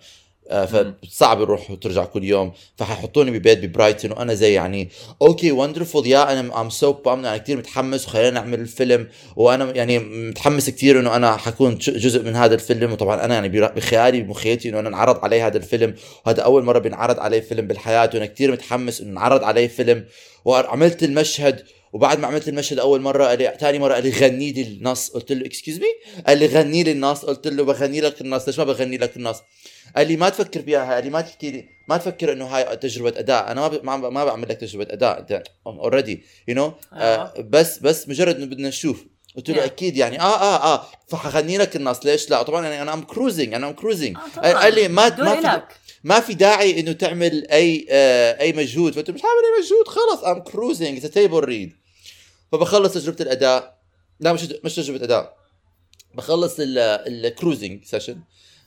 فصعب 0.50 1.42
نروح 1.42 1.72
وترجع 1.72 2.06
كل 2.06 2.24
يوم. 2.24 2.52
فحيحطوني 2.78 3.32
ببيت 3.32 3.60
ببرايتون 3.60 4.12
وأنا 4.12 4.34
زي 4.34 4.54
يعني 4.54 4.90
okay 5.22 5.52
wonderful 5.52 6.08
yeah 6.08 6.32
أنا 6.32 6.62
am 6.62 6.70
so 6.70 6.94
pumped 6.94 7.20
أنا 7.20 7.38
كثير 7.38 7.58
متحمس 7.58 8.08
وخلينا 8.08 8.30
نعمل 8.30 8.60
الفيلم. 8.60 9.08
وأنا 9.36 9.76
يعني 9.76 10.00
متحمس 10.00 10.70
كثير 10.70 11.00
إنه 11.00 11.16
أنا 11.16 11.38
حكون 11.38 11.78
جزء 11.78 12.24
من 12.24 12.36
هذا 12.36 12.56
الفيلم. 12.56 12.92
وطبعا 12.92 13.26
أنا 13.26 13.34
يعني 13.34 13.50
بخيالي 13.50 14.22
بمخيلتي 14.22 14.70
إنه 14.70 14.80
أنا 14.80 14.90
انعرض 14.90 15.24
علي 15.24 15.42
هذا 15.42 15.58
الفيلم. 15.58 15.96
وهذا 16.26 16.42
أول 16.42 16.64
مرة 16.64 16.80
بينعرض 16.80 17.20
علي 17.20 17.42
فيلم 17.42 17.68
بالحياة 17.68 18.10
وأنا 18.14 18.26
كثير 18.26 18.52
متحمس 18.52 19.02
إنه 19.02 19.12
انعرض 19.12 19.44
علي 19.44 19.68
فيلم. 19.68 20.06
وعملت 20.46 21.04
المشهد 21.04 21.64
وبعد 21.94 22.20
ما 22.20 22.28
عملت 22.28 22.48
المشهد 22.48 22.80
أول 22.80 23.02
مرة 23.02 23.26
قال 23.26 23.40
لي 23.40 23.58
ثاني 23.60 23.80
مرة 23.80 23.94
قال 23.94 24.04
لي 24.04 24.10
غني 24.10 24.52
لي 24.52 24.62
النص 24.62 25.10
قلت 25.10 25.32
له 25.32 25.46
excuse 25.46 25.80
me 25.80 25.88
قال 26.28 26.38
لي 26.38 26.46
غني 26.46 26.84
لي 26.84 26.92
النص 26.92 27.26
قلت 27.26 27.48
له 27.48 27.64
بغني 27.64 28.02
لك 28.02 28.22
النص 28.22 28.48
ليش 28.48 28.60
ما 28.60 28.64
بغني 28.64 28.98
لك 28.98 29.18
النص 29.18 29.42
قال 29.96 30.08
لي 30.08 30.18
ما 30.18 30.30
تفكر 30.30 30.62
فيها 30.62 30.94
قال 30.94 31.04
لي 31.04 31.10
ما 31.10 31.22
تحكي 31.22 31.52
لي 31.52 31.80
ما 31.88 31.98
تفكر 31.98 32.32
إنه 32.32 32.46
هاي 32.46 32.78
تجربة 32.78 33.20
أداء. 33.20 33.52
أنا 33.52 33.62
ما 33.62 33.98
ب... 33.98 34.14
ما, 34.14 34.26
بعمل 34.26 34.50
لك 34.50 34.58
تجربة 34.58 34.88
أداء 34.90 35.20
أنت 35.20 35.44
already 35.68 36.24
you 36.48 36.56
know. 36.56 36.74
بس 37.40 37.80
بس 37.80 38.10
مجرد 38.10 38.36
إنه 38.36 38.46
بدنا 38.46 38.68
نشوف. 38.68 39.06
قلت 39.36 39.50
له 39.50 39.62
Yeah. 39.62 39.66
أكيد 39.66 39.98
يعني. 39.98 40.20
آه 40.20 40.42
آه 40.42 40.74
آه. 40.74 40.86
فحغني 41.08 41.58
لك 41.58 41.76
النص 41.76 42.06
ليش؟ 42.06 42.30
لا 42.30 42.44
طبعا 42.44 42.68
يعني 42.68 42.82
أنا 42.82 42.94
am 42.94 43.02
cruising 43.02 43.54
أنا 43.54 43.68
am 43.68 43.74
cruising 43.74 44.18
آه،. 44.38 44.54
قال 44.54 44.76
لي 44.76 44.88
ما 44.88 45.10
ما 45.10 45.42
في. 45.42 45.62
ما 46.04 46.20
في 46.20 46.34
داعي 46.34 46.80
إنه 46.80 46.92
تعمل 46.92 47.48
أي 47.52 47.88
آه 47.90 48.40
أي 48.40 48.54
مجهود. 48.54 48.94
فقلت 48.94 49.12
مش 49.12 49.22
هعمل 49.22 49.42
أي 49.46 49.64
مجهود 49.64 49.88
خلص 49.88 50.24
am 50.24 50.40
cruising 50.40 50.98
it's 50.98 51.10
table 51.10 51.40
read 51.40 51.79
فبخلص 52.52 52.94
تجربة 52.94 53.18
الأداء. 53.22 53.80
لا 54.20 54.34
مش 54.34 54.42
مش 54.64 54.76
تجربة 54.76 55.04
أداء. 55.04 55.40
بخلص 56.16 56.56
ال 56.60 56.74
cruising 56.74 57.86
session 57.86 58.22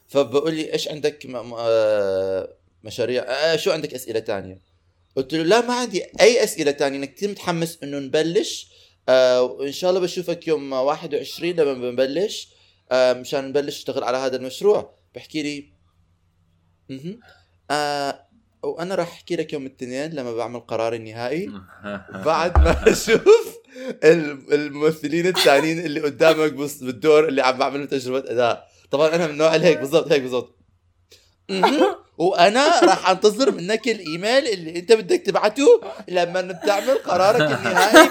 فبقول 0.08 0.54
لي 0.54 0.72
إيش 0.72 0.88
عندك 0.88 1.26
آه، 1.56 2.56
مشاريع؟ 2.84 3.22
آه 3.22 3.56
شو 3.56 3.70
عندك 3.70 3.94
أسئلة 3.94 4.20
تانية؟ 4.20 4.60
قلت 5.16 5.34
له 5.34 5.42
لا 5.42 5.60
ما 5.60 5.74
عندي 5.74 6.04
أي 6.20 6.44
أسئلة 6.44 6.70
تانية. 6.70 6.98
أنا 6.98 7.06
كثير 7.06 7.30
متحمس 7.30 7.78
إنه 7.82 7.98
نبلش. 7.98 8.72
آه 9.08 9.42
وإن 9.42 9.72
شاء 9.72 9.90
الله 9.90 10.00
بشوفك 10.02 10.48
يوم 10.48 10.72
21 10.72 11.50
لما 11.50 11.74
بنبلش. 11.74 12.48
آه 12.92 13.12
مشان 13.12 13.48
نبلش 13.48 13.76
نشتغل 13.76 14.04
على 14.04 14.16
هذا 14.16 14.36
المشروع. 14.36 14.94
بحكي 15.14 15.42
لي 15.42 15.72
أها 16.90 17.18
آه 17.70 18.26
وأنا 18.62 18.94
راح 18.94 19.08
أحكي 19.08 19.36
لك 19.36 19.52
يوم 19.52 19.66
الاثنين 19.66 20.10
لما 20.10 20.34
بعمل 20.34 20.60
قراري 20.60 20.96
النهائي. 20.96 21.50
بعد 22.26 22.58
ما 22.58 22.92
أشوف 22.92 23.51
الممثلين 24.52 25.26
الثانيين 25.26 25.79
اللي 25.79 26.00
قدامك 26.00 26.52
بص- 26.52 26.83
بالدور 26.83 27.29
اللي 27.29 27.43
عم 27.43 27.59
بعمل 27.59 27.88
تجربة 27.88 28.31
أداء 28.31 28.69
طبعا 28.91 29.09
أنا 29.14 29.26
من 29.26 29.33
النوع 29.33 29.55
اللي 29.55 29.67
هيك 29.67 29.79
بالضبط 29.79 30.12
هيك 30.12 30.23
بالضبط. 30.23 30.59
وأنا 32.19 32.81
راح 32.81 33.11
أنتظر 33.11 33.50
منك 33.50 33.88
الإيميل 33.88 34.47
اللي 34.49 34.79
أنت 34.79 34.93
بدك 34.93 35.23
تبعته 35.26 35.81
لما 36.09 36.41
بتعمل 36.41 36.95
قرارك 36.99 37.41
النهائي 37.59 38.09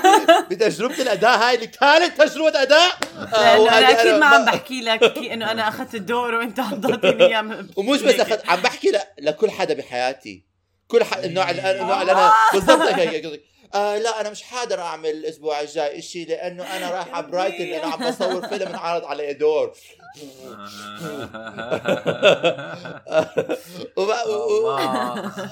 بتجربة 0.51 1.01
الأداء 1.01 1.38
هاي 1.39 1.56
اللي 1.56 1.68
كانت 1.68 2.22
تجربة 2.22 2.62
أداء 2.62 2.91
آه، 3.18 3.58
لأنه 3.58 3.77
أنا 3.77 3.91
أكيد 4.01 4.12
ما 4.13 4.25
عم 4.25 4.46
بحكي 4.46 4.82
لك 4.82 5.13
كي- 5.13 5.34
إنه 5.34 5.51
أنا 5.51 5.68
أخذت 5.68 5.96
الدور 5.96 6.34
وأنت 6.36 6.60
عم 6.60 6.82
تعطيني 6.82 7.25
اياه 7.25 7.41
من- 7.41 7.68
ومش 7.75 8.01
بس 8.01 8.13
أخذ 8.20 8.38
عم 8.48 8.60
بحكي. 8.62 8.91
لكل 9.20 9.51
حدا 9.51 9.74
بحياتي 9.74 10.46
كل 10.88 11.03
حد 11.03 11.24
النوع 11.24 11.50
اللي 11.51 11.82
النوع 11.82 12.01
اللي 12.01 12.12
أنا 12.12 12.32
بالضبط 12.53 12.82
هيك 12.82 13.10
هيك 13.10 13.25
هيك. 13.25 13.44
آه 13.75 13.97
لا 13.97 14.21
أنا 14.21 14.29
مش 14.29 14.41
حاضر 14.43 14.79
أعمل 14.79 15.09
الأسبوع 15.09 15.61
الجاي 15.61 15.99
إشي 15.99 16.25
لأنه 16.25 16.77
أنا 16.77 16.89
رايح 16.91 17.15
على 17.15 17.27
برايتن 17.27 17.63
لأنه 17.65 17.93
عم 17.93 18.09
بصور 18.11 18.47
فيلم 18.47 18.67
انعرض 18.67 19.05
علي 19.05 19.33
دور 19.33 19.71
وب- 23.97 24.27
و- 24.27 24.69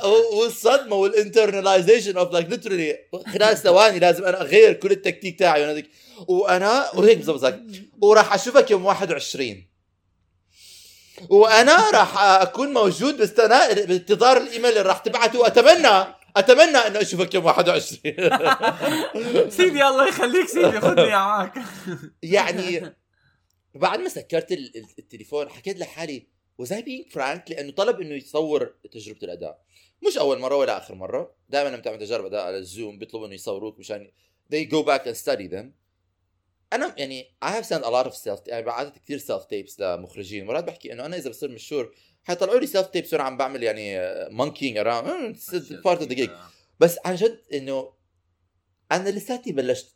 و- 0.07 0.39
والصدمة 0.39 0.95
وال 0.96 1.10
internalization 1.10 2.17
of 2.17 2.34
like 2.34 2.50
literally 2.50 2.98
خلال 3.33 3.57
ثواني 3.57 3.99
لازم 3.99 4.25
أنا 4.25 4.41
أغير 4.41 4.73
كل 4.73 4.91
التكتيك 4.91 5.39
تاعي 5.39 5.61
وأنا 5.67 5.83
وأنا 6.27 6.89
وهيك 6.93 7.17
بالضبط. 7.17 7.59
وراح 8.01 8.33
أشوفك 8.33 8.71
يوم 8.71 8.85
21 8.85 9.65
وأنا 11.29 11.89
راح 11.91 12.19
أكون 12.23 12.73
موجود 12.73 13.17
باستناء 13.17 13.85
بانتظار 13.85 14.38
الإيميل 14.38 14.69
اللي 14.69 14.81
راح 14.81 14.97
تبعته 14.97 15.47
أتمنى. 15.47 16.18
أتمنى 16.38 16.77
انه 16.77 17.01
أشوفك 17.01 17.33
يوم 17.33 17.45
21 17.45 18.01
سيدي 19.50 19.83
الله 19.88 20.07
يخليك 20.07 20.48
سيدي 20.48 20.79
خذني 20.81 21.09
معك 21.09 21.53
يعني 22.24 22.93
بعد 23.75 24.00
ما 24.00 24.09
سكرت 24.09 24.51
ال- 24.51 24.77
ال- 24.77 24.86
التليفون 25.00 25.50
حكيت 25.50 25.77
لحالي 25.79 26.27
was 26.62 26.65
I 26.67 26.81
being 26.81 27.13
frank? 27.13 27.50
لأنه 27.50 27.71
طلب 27.71 28.01
إنه 28.01 28.15
يصور 28.15 28.74
تجربة 28.91 29.19
الأداء. 29.24 29.62
مش 30.07 30.17
أول 30.17 30.39
مرة 30.39 30.55
ولا 30.55 30.77
آخر 30.77 30.95
مرة. 30.95 31.36
دائما 31.50 31.69
لما 31.69 31.77
تعمل 31.77 32.00
تجارب 32.00 32.25
أداء 32.25 32.45
على 32.45 32.57
الزوم 32.57 33.00
بيطلبوا 33.00 33.27
إنه 33.27 33.36
يصوروك 33.36 33.79
مشان 33.79 34.12
they 34.53 34.65
go 34.71 34.83
back 34.86 35.05
and 35.07 35.15
study 35.25 35.51
them. 35.53 35.65
أنا 36.74 36.95
يعني 36.98 37.36
I 37.45 37.48
have 37.48 37.65
sent 37.65 37.83
a 37.83 37.89
lot 37.89 38.12
of 38.12 38.13
self 38.13 38.39
يعني 38.48 38.65
بعثت 38.65 38.98
كثير 38.98 39.19
self 39.19 39.41
tapes 39.43 39.79
لمخرجين. 39.79 40.45
مرات 40.45 40.63
بحكي 40.63 40.93
إنه 40.93 41.05
أنا 41.05 41.17
إذا 41.17 41.29
بصير 41.29 41.51
مشهور 41.51 41.95
حيطلعوا 42.29 42.59
لي 42.59 42.67
self 42.67 42.86
tapes 42.86 43.13
وأنا 43.13 43.24
عم 43.24 43.38
بعمل 43.38 43.63
يعني 43.63 43.98
Mm, 45.03 45.36
it's 45.36 45.83
part 45.83 46.00
of 46.01 46.09
the 46.09 46.15
gig. 46.15 46.29
بس 46.79 46.98
عن 47.05 47.15
جد 47.15 47.41
إنه 47.53 47.93
أنا 48.91 49.09
لساتني 49.09 49.53
بلشت 49.53 49.95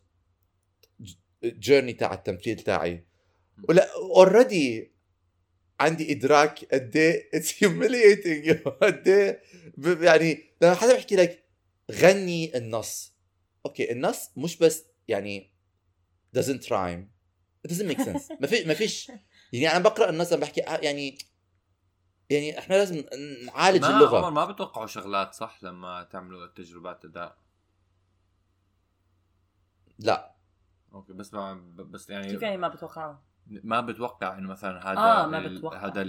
جيرني 1.43 1.93
تاع 1.93 2.13
التمثيل 2.13 2.59
تاعي. 2.59 3.05
ولا 3.69 3.93
already 3.95 4.93
عندي 5.79 6.11
إدراك 6.11 6.65
قد 6.73 6.97
إيه 6.97 7.29
it's 7.33 7.63
humiliating 7.63 8.51
قد 8.81 9.07
إيه 9.07 9.41
يعني 10.01 10.43
لما 10.61 10.73
حدا 10.73 10.93
بيحكي 10.93 11.15
لك 11.15 11.43
غني 11.91 12.57
النص. 12.57 13.13
okay 13.65 13.91
النص 13.91 14.29
مش 14.37 14.57
بس 14.57 14.83
يعني 15.07 15.53
doesn't 16.37 16.63
rhyme. 16.67 17.03
It 17.67 17.71
doesn't 17.71 17.87
make 17.91 18.01
sense. 18.01 18.31
ما 18.41 18.47
في 18.47 18.63
ما 18.65 18.73
فيش 18.73 19.11
يعني 19.53 19.71
أنا 19.71 19.79
بقرأ 19.83 20.09
النص 20.09 20.33
عم 20.33 20.39
بحكي 20.39 20.61
آه، 20.67 20.77
يعني 20.77 21.17
يعني 22.29 22.59
إحنا 22.59 22.75
لازم 22.75 23.03
نعالج 23.45 23.81
ما 23.81 23.89
اللغة. 23.97 24.17
عمر 24.17 24.29
ما 24.29 24.45
بتوقعوا 24.45 24.87
شغلات 24.87 25.33
صح 25.33 25.63
لما 25.63 26.03
تعملوا 26.03 26.47
تجربات 26.47 27.05
أداء؟ 27.05 27.37
لا. 29.99 30.33
أوكي 30.93 31.13
بس 31.13 31.33
مع 31.33 31.59
بس 31.75 32.09
يعني 32.09 32.27
كيف 32.29 32.41
يعني 32.41 32.57
ما 32.57 32.67
بتوقعوا؟ 32.67 33.15
ما 33.47 33.81
بتوقع 33.81 34.37
إنه 34.37 34.49
مثلا 34.49 34.91
هذا 34.91 34.99
آه، 34.99 35.27
ما 35.27 35.47
بتوقع. 35.47 35.85
هذا 35.85 36.03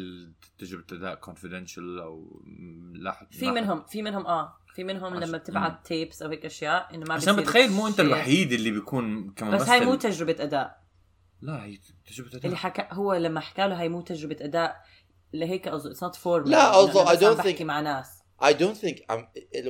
تجربة 0.59 0.85
أداء 0.93 1.15
كونفدنشال 1.15 1.99
أو 2.01 2.43
لا 2.95 3.29
في 3.31 3.51
منهم 3.51 3.85
في 3.85 4.03
منهم 4.03 4.27
آه 4.27 4.57
في 4.75 4.85
منهم 4.85 5.17
عش- 5.17 5.23
لما 5.29 5.39
بتبعت 5.39 5.87
تيبس 5.87 6.23
أو 6.23 6.31
هيك 6.31 6.45
أشياء 6.45 6.95
إنه 6.95 7.05
ما 7.09 7.15
عشان 7.15 7.37
بتخيل 7.37 7.73
مو 7.73 7.87
أنت. 7.87 8.01
الوحيد 8.01 8.53
اللي 8.53 8.71
بيكون 8.71 9.31
كممثل. 9.31 9.57
بس 9.65 9.69
هاي 9.69 9.85
مو 9.85 9.95
تجربة 9.95 10.37
أداء. 10.41 10.85
لا 11.43 11.65
هي 11.65 11.79
تجربة 12.07 12.31
أداء. 12.31 12.45
اللي 12.47 12.57
حكى 12.57 12.89
هو 12.93 13.15
لما 13.15 13.41
حكى 13.41 13.69
له 13.69 13.81
هاي 13.81 13.89
مو 13.89 14.01
تجربة 14.01 14.37
أداء. 14.41 14.85
لهيك 15.35 15.69
قصده 15.69 15.91
اتس 15.91 16.03
نوت 16.03 16.15
فور 16.17 16.49
لا، 16.49 16.73
I 16.73 16.87
don't 17.17 17.27
بحكي 17.27 17.57
think- 17.57 17.61
مع 17.63 17.81
ناس 17.81 18.07
I 18.43 18.53
don't 18.53 18.77
think 18.85 18.97
I'm, 19.13 19.23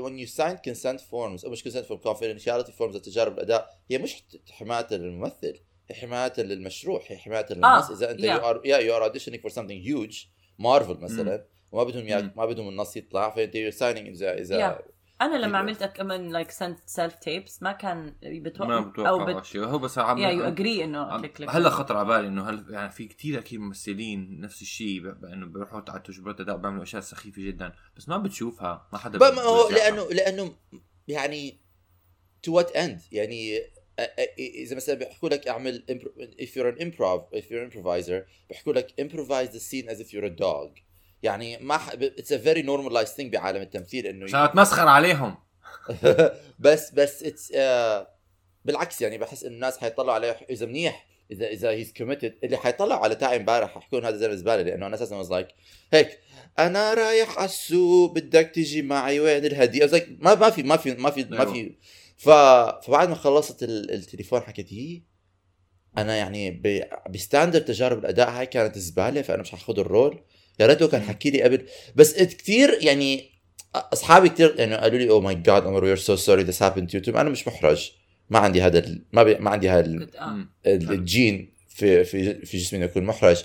when 0.05 0.17
you 0.19 0.29
sign 0.37 0.57
consent 0.71 1.01
forms 1.01 1.45
أو 1.45 1.51
مش 1.51 1.65
consent 1.69 1.85
form 1.87 2.01
confidentiality 2.09 2.71
forms 2.79 2.95
لتجارب 2.95 3.35
الاداء 3.35 3.79
هي 3.91 3.99
مش 3.99 4.25
حمايه 4.51 4.87
للممثل 4.91 5.61
هي 5.91 5.95
حمايه 5.97 6.33
للمشروع 6.39 7.03
هي 7.07 7.17
حمايه 7.19 7.47
للناس 7.51 7.91
اذا 7.91 8.11
انت 8.11 8.25
آه، 8.25 8.39
yeah. 8.39 8.41
you 8.41 8.45
are 8.45 8.61
yeah 8.67 8.81
you 8.87 8.93
are 8.99 9.11
auditioning 9.13 9.41
for 9.51 9.55
something 9.55 9.89
huge 9.91 10.27
Marvel 10.59 11.01
مثلا 11.01 11.47
وما 11.73 11.85
بدهم. 11.85 12.09
ياك 12.09 12.37
ما 12.37 12.47
بدهم 12.47 12.69
النص 12.69 12.97
يطلع 12.97 13.31
فانت 13.31 13.53
you're 13.57 13.77
signing 13.79 14.09
اذا 14.09 14.39
اذا 14.39 14.59
Yeah. 14.79 14.94
أنا 15.21 15.37
لما 15.37 15.47
أيوة. 15.47 15.59
عملت 15.59 15.85
كمان 15.85 16.29
like 16.33 16.51
sent 16.51 16.79
self 16.87 17.15
tapes 17.15 17.63
ما 17.63 17.73
كان 17.73 18.15
بتوقع. 18.23 18.69
ما 18.69 18.77
أو 18.79 18.85
بتوقع 18.91 19.33
بت... 19.33 19.45
شيء. 19.45 19.65
هو 19.65 19.79
بس 19.79 19.99
عم 19.99 20.19
يا 20.19 20.29
you 20.29 20.45
agree 20.45 20.85
إنه 20.85 20.99
عم- 20.99 21.21
click 21.21 21.33
click 21.37 21.51
هلا 21.51 21.71
خطر 21.71 21.97
على 21.97 22.09
بالي 22.09 22.29
إنه 22.29 22.51
هل 22.51 22.65
يعني 22.71 22.91
في 22.91 23.07
كتير 23.07 23.39
أكيد 23.39 23.61
ممثلين 23.61 24.41
نفس 24.41 24.63
الشيء 24.63 25.01
ب- 25.01 25.21
بانه 25.21 25.47
بيروحوا 25.47 25.83
على 25.89 26.01
تجربات 26.01 26.41
اداء 26.41 26.57
بيعملوا 26.57 26.83
أشياء 26.83 27.03
سخيفة 27.03 27.43
جدا. 27.43 27.73
بس 27.97 28.09
ما 28.09 28.19
بتشوفها. 28.19 28.89
ما 28.93 28.99
حدا 28.99 29.19
ما 29.19 29.43
هو. 29.43 29.71
لأنه 29.71 30.09
لأنه 30.09 30.55
يعني 31.09 31.61
to 32.47 32.51
what 32.51 32.67
end 32.77 33.01
يعني 33.13 33.59
إذا 34.39 34.77
مثلا 34.77 34.95
بيحكوا 34.95 35.29
لك 35.29 35.49
أعمل 35.49 35.85
if 36.41 36.49
you're 36.49 36.77
an 36.77 36.83
improv 36.85 37.39
if 37.41 37.45
you're 37.45 37.65
an 37.71 37.75
improviser 37.75 38.49
بيحكوا 38.49 38.73
لك 38.73 38.95
improvise 39.01 39.51
the 39.55 39.61
scene 39.61 39.89
as 39.95 40.01
if 40.01 40.11
you're 40.13 40.27
a 40.27 40.41
dog. 40.43 40.81
يعني 41.25 41.59
ما 41.59 41.77
ح... 41.79 41.91
it's 41.91 42.31
a 42.31 42.39
very 42.45 42.63
normalized 42.63 43.17
thing 43.17 43.31
بعالم 43.33 43.63
التمثيل 43.63 44.07
إنه 44.07 44.25
عشان 44.25 44.41
اتمسخر 44.41 44.89
عليهم. 44.89 45.37
بس 46.59 46.91
بس 46.91 47.23
it's 47.23 47.53
بالعكس 48.65 49.03
يعني 49.03 49.19
بحس 49.19 49.45
إنه 49.45 49.55
الناس 49.55 49.79
حيطلعوا 49.79 50.13
عليه 50.13 50.37
إذا 50.51 50.67
منيح 50.67 51.07
اذا 51.31 51.47
إذا 51.47 51.71
he's 51.71 51.93
committed 51.93 52.35
اللي 52.45 52.57
حيطلعوا 52.57 53.01
على 53.05 53.15
تاعي 53.15 53.37
امبارح 53.37 53.79
حيكون 53.79 54.05
هذا 54.05 54.17
زلمة 54.17 54.35
زبالة 54.35 54.63
لأنه 54.63 54.87
أنا 54.87 54.95
أساسا 54.95 55.15
like 55.31 55.49
هيك 55.93 56.19
أنا 56.59 56.95
رايح 56.95 57.39
على 57.39 57.45
السوق 57.45 58.15
بدك 58.15 58.51
تيجي 58.55 58.83
معي 58.83 59.21
وين 59.21 59.45
الهدية؟ 59.45 59.87
Like 59.87 60.09
ما 60.19 60.35
ما 60.35 60.51
في 60.51 60.63
ما 60.63 60.77
في 60.77 60.95
ما 60.95 61.11
في 61.11 61.25
ما 61.25 61.41
أيوة. 61.41 61.53
في. 61.53 61.77
ف... 62.17 62.29
فبعد 62.87 63.09
ما 63.09 63.15
خلصت 63.15 63.63
ال- 63.63 63.95
التليفون 63.95 64.41
حكيت 64.41 64.73
هي 64.73 65.03
أنا 65.99 66.17
يعني 66.17 66.51
ب... 66.51 66.85
ب 67.11 67.17
standard 67.17 67.65
تجارب 67.65 67.99
الأداء 67.99 68.31
هاي 68.31 68.47
كانت 68.47 68.79
زبالة 68.79 69.23
فأنا 69.23 69.43
مش 69.43 69.51
حاخذ 69.51 69.79
ال 69.79 69.86
role. 69.86 70.25
يا 70.61 70.67
ريته 70.67 70.89
كان 70.89 71.03
حكي 71.03 71.31
لي 71.31 71.43
قبل. 71.43 71.67
بس 71.97 72.23
كثير 72.23 72.79
يعني 72.81 73.31
أصحابي 73.75 74.29
كثير 74.29 74.55
يعني 74.59 74.75
قالوا 74.75 74.99
لي 74.99 75.11
oh 75.11 75.21
my 75.21 75.35
God 75.35 75.67
عمر 75.67 75.85
we 75.85 75.91
are 75.91 75.97
so 75.97 76.17
sorry 76.17 76.43
this 76.43 76.63
happened 76.63 76.89
to 76.89 77.11
you 77.11 77.19
أنا 77.21 77.31
مش 77.31 77.49
محرج. 77.49 77.93
ما 78.31 78.39
عندي 78.39 78.63
هذا 78.63 78.79
ال... 78.79 79.05
ما, 79.13 79.23
بي... 79.23 79.35
ما 79.35 79.51
عندي 79.51 79.71
هذا 79.71 79.87
ال... 79.87 79.99
كنت- 79.99 80.17
آه. 80.17 80.47
الجين 80.67 81.53
في 81.69 82.05
في 82.05 82.47
في 82.47 82.59
جسمي 82.59 82.79
إنه 82.79 82.87
يكون 82.87 83.05
محرج. 83.05 83.45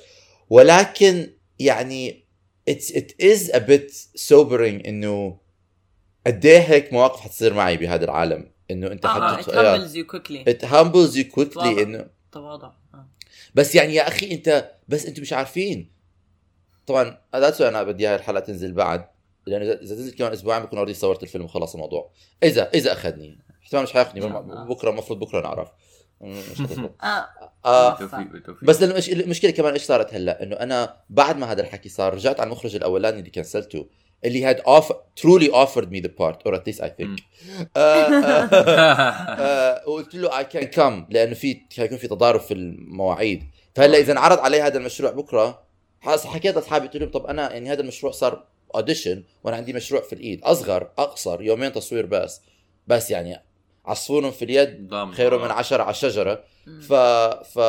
ولكن 0.49 1.29
يعني 1.59 2.23
it's 2.69 2.91
it 2.95 3.21
is 3.21 3.51
a 3.51 3.57
bit 3.57 3.91
sobering 4.17 4.87
إنه 4.87 5.39
قد 6.27 6.45
إيه 6.45 6.59
هيك 6.59 6.93
مواقف 6.93 7.19
حتصير 7.19 7.53
معي 7.53 7.77
بهذا 7.77 8.05
العالم. 8.05 8.51
إنه 8.71 8.87
أنت 8.87 9.05
آه 9.05 9.09
آه 9.09 9.37
حد 9.37 9.43
it 9.43 9.47
humbles 9.47 9.93
you 9.95 10.11
quickly. 10.15 10.53
It 10.53 10.65
humbles 10.65 11.15
you 11.15 11.35
quickly 11.35 11.53
تواضع. 11.53 11.81
إنه 11.81 12.07
تواضع 12.31 12.71
آه. 12.93 13.07
بس 13.55 13.75
يعني 13.75 13.95
يا 13.95 14.07
أخي 14.07 14.31
انت 14.31 14.71
بس 14.87 15.05
أنتم 15.05 15.21
مش 15.21 15.33
عارفين. 15.33 15.98
طبعا 16.89 17.17
that's 17.35 17.61
أنا 17.62 17.84
بدي 17.84 18.08
هاي 18.08 18.15
الحلقة 18.15 18.39
تنزل 18.39 18.74
بعد. 18.74 19.05
لأنه 19.46 19.65
اذا 19.65 19.81
إذا 19.81 19.96
تنزل 19.96 20.13
كمان 20.17 20.31
أسبوعين 20.31 20.63
بكون 20.63 20.79
already 20.79 20.99
صورت 21.00 21.24
الفيلم 21.24 21.46
وخلص 21.46 21.74
الموضوع. 21.74 22.12
اذا 22.43 22.69
إذا 22.74 22.93
أخذني. 22.93 23.39
احتمال 23.63 23.84
مش 23.84 23.93
حياخذني 23.93 24.25
آه. 24.25 24.65
بكرة 24.69 24.89
المفروض 24.89 25.19
بكرة 25.19 25.41
نعرف. 25.41 25.69
مش 26.21 26.62
آه. 27.65 27.97
بالتوفيق 27.97 28.63
بس 28.63 28.84
المش- 28.84 29.10
المشكلة 29.10 29.52
كمان 29.52 29.73
إيش 29.73 29.84
صارت 29.84 30.13
هلأ؟ 30.13 30.43
إنه 30.43 30.56
أنا 30.56 30.95
بعد 31.10 31.38
ما 31.38 31.52
هذا 31.52 31.62
الحكي 31.62 31.89
صار 31.89 32.13
رجعت 32.13 32.39
على 32.39 32.47
المخرج 32.47 32.75
الأولاني 32.75 33.19
اللي 33.19 33.30
كنسلته 33.30 33.86
اللي 34.25 34.54
had 34.54 34.58
offer, 34.58 34.93
truly 35.21 35.52
offered 35.54 35.86
me 35.89 36.02
the 36.02 36.10
part 36.10 36.49
or 36.49 36.56
at 36.56 36.62
least 36.69 36.82
I 36.82 36.88
think. 36.88 37.02
مم. 37.02 37.15
آه، 37.78 37.80
آه، 37.80 38.45
آه، 38.45 39.82
وقلت 39.89 40.15
له 40.15 40.30
I 40.30 40.43
can 40.45 40.75
come 40.75 41.04
لأنه 41.10 41.34
في 41.34 41.62
حيكون 41.78 41.97
في 41.97 42.08
تضارب 42.08 42.39
في 42.39 42.54
المواعيد. 42.54 43.43
فهلأ 43.75 43.97
إذا 43.97 44.12
انعرض 44.12 44.39
علي 44.39 44.62
هذا 44.62 44.78
المشروع 44.78 45.12
بكرة 45.12 45.68
حكيت 46.01 46.55
لأصحابي 46.55 46.88
قلت 46.88 46.97
لهم 46.97 47.12
طب 47.12 47.25
أنا 47.25 47.53
يعني 47.53 47.71
هذا 47.71 47.81
المشروع 47.81 48.12
صار 48.12 48.45
اوديشن 48.75 49.23
وأنا 49.43 49.57
عندي 49.57 49.73
مشروع 49.73 50.01
في 50.01 50.13
الإيد 50.13 50.43
أصغر 50.43 50.91
أقصر 50.97 51.41
يومين 51.41 51.71
تصوير 51.73 52.05
بس 52.05 52.41
بس 52.88 53.12
يعني 53.12 53.43
عصفور 53.85 54.31
في 54.31 54.45
اليد. 54.45 54.95
خير 55.13 55.38
من 55.38 55.51
عشرة 55.51 55.83
على 55.83 55.91
الشجرة. 55.91 56.43
ف 56.81 56.93
ف 57.43 57.59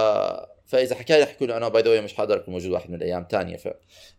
فإذا 0.67 0.95
حكى 0.95 1.13
لي 1.17 1.21
يحكوا 1.23 1.47
له 1.47 1.57
أنا 1.57 1.69
by 1.69 1.83
the 1.83 2.01
مش 2.01 2.15
حاضر 2.15 2.37
اكون 2.37 2.55
موجود 2.55 2.71
واحد 2.71 2.91
من 2.91 2.97
الأيام 2.97 3.27
ثانية 3.31 3.57
ف 3.57 3.69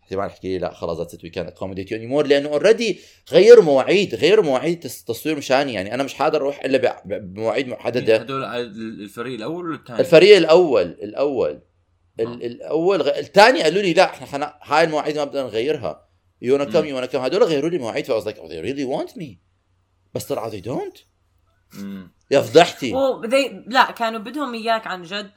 احتمال 0.03 0.25
يحكي 0.27 0.47
لي 0.47 0.57
لا 0.57 0.73
خلاص 0.73 0.97
ذاتس 0.97 1.13
ات 1.13 1.23
وي 1.23 1.29
كان 1.29 1.47
اكوموديت 1.47 1.91
يو 1.91 2.07
مور 2.07 2.27
لأنه 2.27 2.49
already 2.49 2.99
غيروا 3.31 3.63
مواعيد 3.63 4.15
غيروا 4.15 4.45
مواعيد 4.45 4.79
تس- 4.79 5.03
تصوير 5.03 5.35
مشاني 5.35 5.73
يعني 5.73 5.93
أنا 5.93 6.03
مش 6.03 6.13
حاضر 6.13 6.37
أروح 6.41 6.63
إلا 6.65 7.01
بمواعيد 7.05 7.67
محددة 7.67 8.15
هدول 8.17 8.43
الفريق 9.03 9.35
الأول 9.35 9.65
ولا 9.65 9.75
الثاني؟ 9.75 9.99
الفريق 9.99 10.37
الأول 10.37 10.81
الأول 10.83 11.49
آه. 11.49 11.53
ال- 11.53 11.61
الأول 12.19 13.01
غ... 13.01 13.07
الثاني 13.07 13.63
قالوا 13.63 13.81
لي 13.81 13.93
لا 13.93 14.03
إحنا 14.03 14.27
حنا... 14.27 14.59
هاي 14.63 14.83
المواعيد 14.83 15.17
ما 15.17 15.23
بدنا 15.23 15.43
نغيرها. 15.43 16.07
يونا 16.41 16.63
كم 16.63 16.79
مم. 16.79 16.85
يونا 16.85 17.05
كم 17.05 17.19
هدول 17.19 17.43
غيروا 17.43 17.69
لي 17.69 17.77
مواعيد 17.77 18.05
ف 18.05 18.21
I 18.21 18.24
like 18.24 18.37
they 18.37 18.65
really 18.65 18.87
want 18.97 19.17
me. 19.17 19.25
بس 20.13 20.25
طلعوا 20.25 20.51
they 20.51 20.63
don't. 20.63 20.99
مم. 21.73 22.11
يا 22.31 22.41
فضحتي. 22.41 22.93
و 22.93 23.21
they... 23.23 23.51
لا 23.67 23.91
كانوا 23.91 24.19
بدهم 24.19 24.53
إياك 24.53 24.87
عن 24.87 25.03
جد 25.03 25.31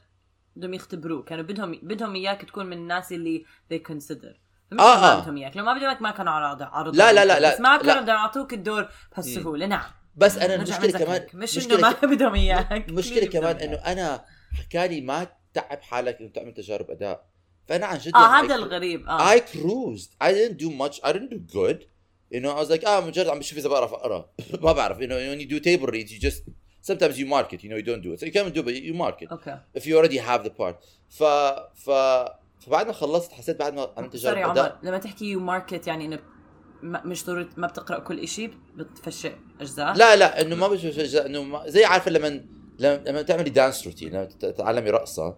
بدهم 0.55 0.73
يختبروك. 0.73 1.29
كانوا 1.29 1.43
بدهم 1.43 1.79
بدهم 1.83 2.15
إياك 2.15 2.41
تكون 2.41 2.65
من 2.65 2.77
الناس 2.77 3.11
اللي 3.11 3.45
they 3.73 3.77
consider. 3.77 4.35
فمش 4.71 4.79
آه، 4.81 5.01
ما 5.01 5.13
آه. 5.13 5.21
بدهم 5.21 5.37
إياك. 5.37 5.57
لو 5.57 5.63
ما 5.63 5.73
بدهم 5.73 5.89
إياك 5.89 6.01
ما 6.01 6.11
كانوا 6.11 6.33
عرض 6.33 6.61
عرض 6.61 6.95
لا، 6.95 7.13
لا، 7.13 7.25
لا، 7.25 7.39
لا، 7.39 7.53
بس 7.53 7.59
ما. 7.59 7.77
كانوا 7.77 8.01
بدهم 8.01 8.15
يعطوك 8.15 8.53
الدور 8.53 8.87
بهالسهوله 9.11 9.65
نعم. 9.65 9.91
بس 10.15 10.37
أنا 10.37 10.55
المشكلة. 10.55 10.99
كمان 10.99 11.27
مش 11.33 11.65
إنه 11.65 11.77
ما 11.77 11.91
بدهم 12.03 12.33
إياك. 12.35 12.89
المشكلة 12.89 13.25
كمان 13.25 13.55
إنه. 13.55 13.75
أنا 13.75 14.25
حكالي 14.53 15.01
ما 15.01 15.27
تعب 15.55 15.81
حالك 15.81 16.19
إنه 16.21 16.29
تعمل 16.29 16.53
تجارب 16.53 16.91
أداء. 16.91 17.25
فأنا 17.67 17.85
عن 17.85 17.97
جد 17.97 18.15
آه 18.15 18.19
يعني 18.35 18.47
هذا 18.47 18.55
الغريب 18.55 19.07
آه. 19.09 19.35
I 19.35 19.39
cruised. 19.39 20.09
I 20.23 20.27
didn't 20.31 20.57
do 20.57 20.69
much. 20.69 20.99
I 21.03 21.11
didn't 21.13 21.29
do 21.29 21.39
good. 21.57 21.77
You 22.33 22.39
know 22.41 22.51
I 22.57 22.65
was 22.65 22.69
like 22.77 22.85
آه 22.87 22.99
مجرد 22.99 23.27
عم 23.27 23.39
بشوف 23.39 23.57
إذا 23.57 23.69
بعرف 23.69 23.93
أقرأ. 23.93 24.29
ما 24.63 24.71
بعرف. 24.71 24.97
You 24.97 25.07
know 25.07 25.15
when 25.15 25.39
you 25.45 25.49
do 25.49 25.59
table 25.59 25.87
reads 25.91 26.11
you 26.11 26.19
just 26.29 26.41
sometimes 26.91 27.17
you 27.19 27.25
mark 27.25 27.53
it 27.53 27.63
you 27.63 27.69
know 27.69 27.77
you 27.77 27.85
don't 27.91 28.03
do 28.07 28.13
it. 28.13 28.19
So 28.19 28.25
you 28.25 28.31
can 28.31 28.53
do 28.53 28.59
it 28.61 28.65
but 28.65 28.73
you 28.73 28.93
mark 28.93 29.21
it 29.27 29.31
okay 29.31 29.59
if 29.77 29.81
you 29.81 29.95
already 29.97 30.17
have 30.19 30.43
the 30.47 30.51
part. 30.61 30.75
ف 31.09 31.23
ف 31.75 31.89
فبعد 32.59 32.87
ما 32.87 32.93
خلصت 32.93 33.31
حسيت 33.31 33.59
بعد 33.59 33.73
ما 33.73 33.93
عملت 33.97 34.13
تجارب 34.13 34.35
sorry 34.35 34.43
عمر 34.43 34.77
لما 34.83 34.97
تحكي 34.97 35.25
you 35.25 35.39
mark 35.39 35.71
it 35.71 35.87
يعني 35.87 36.05
إنه 36.05 36.19
مش 36.83 37.25
ضروري 37.25 37.49
ما 37.57 37.67
بتقرأ 37.67 37.99
كل 37.99 38.27
شيء 38.27 38.53
بتفشي 38.75 39.31
أجزاء؟ 39.61 39.93
لا 39.97 40.15
لا 40.15 40.41
إنه 40.41 40.55
ما 40.55 40.67
بشوف 40.67 40.99
أجزاء، 40.99 41.25
إنه 41.25 41.43
ما 41.43 41.69
زي 41.69 41.85
عارفة 41.85 42.11
لما 42.11 42.27
لما, 42.79 43.03
لما 43.07 43.21
تعملي 43.21 43.49
dance 43.49 43.87
routine 43.87 44.09
لما 44.09 44.25
تت- 44.25 44.45
تتعلمي 44.45 44.89
رقصة 44.89 45.37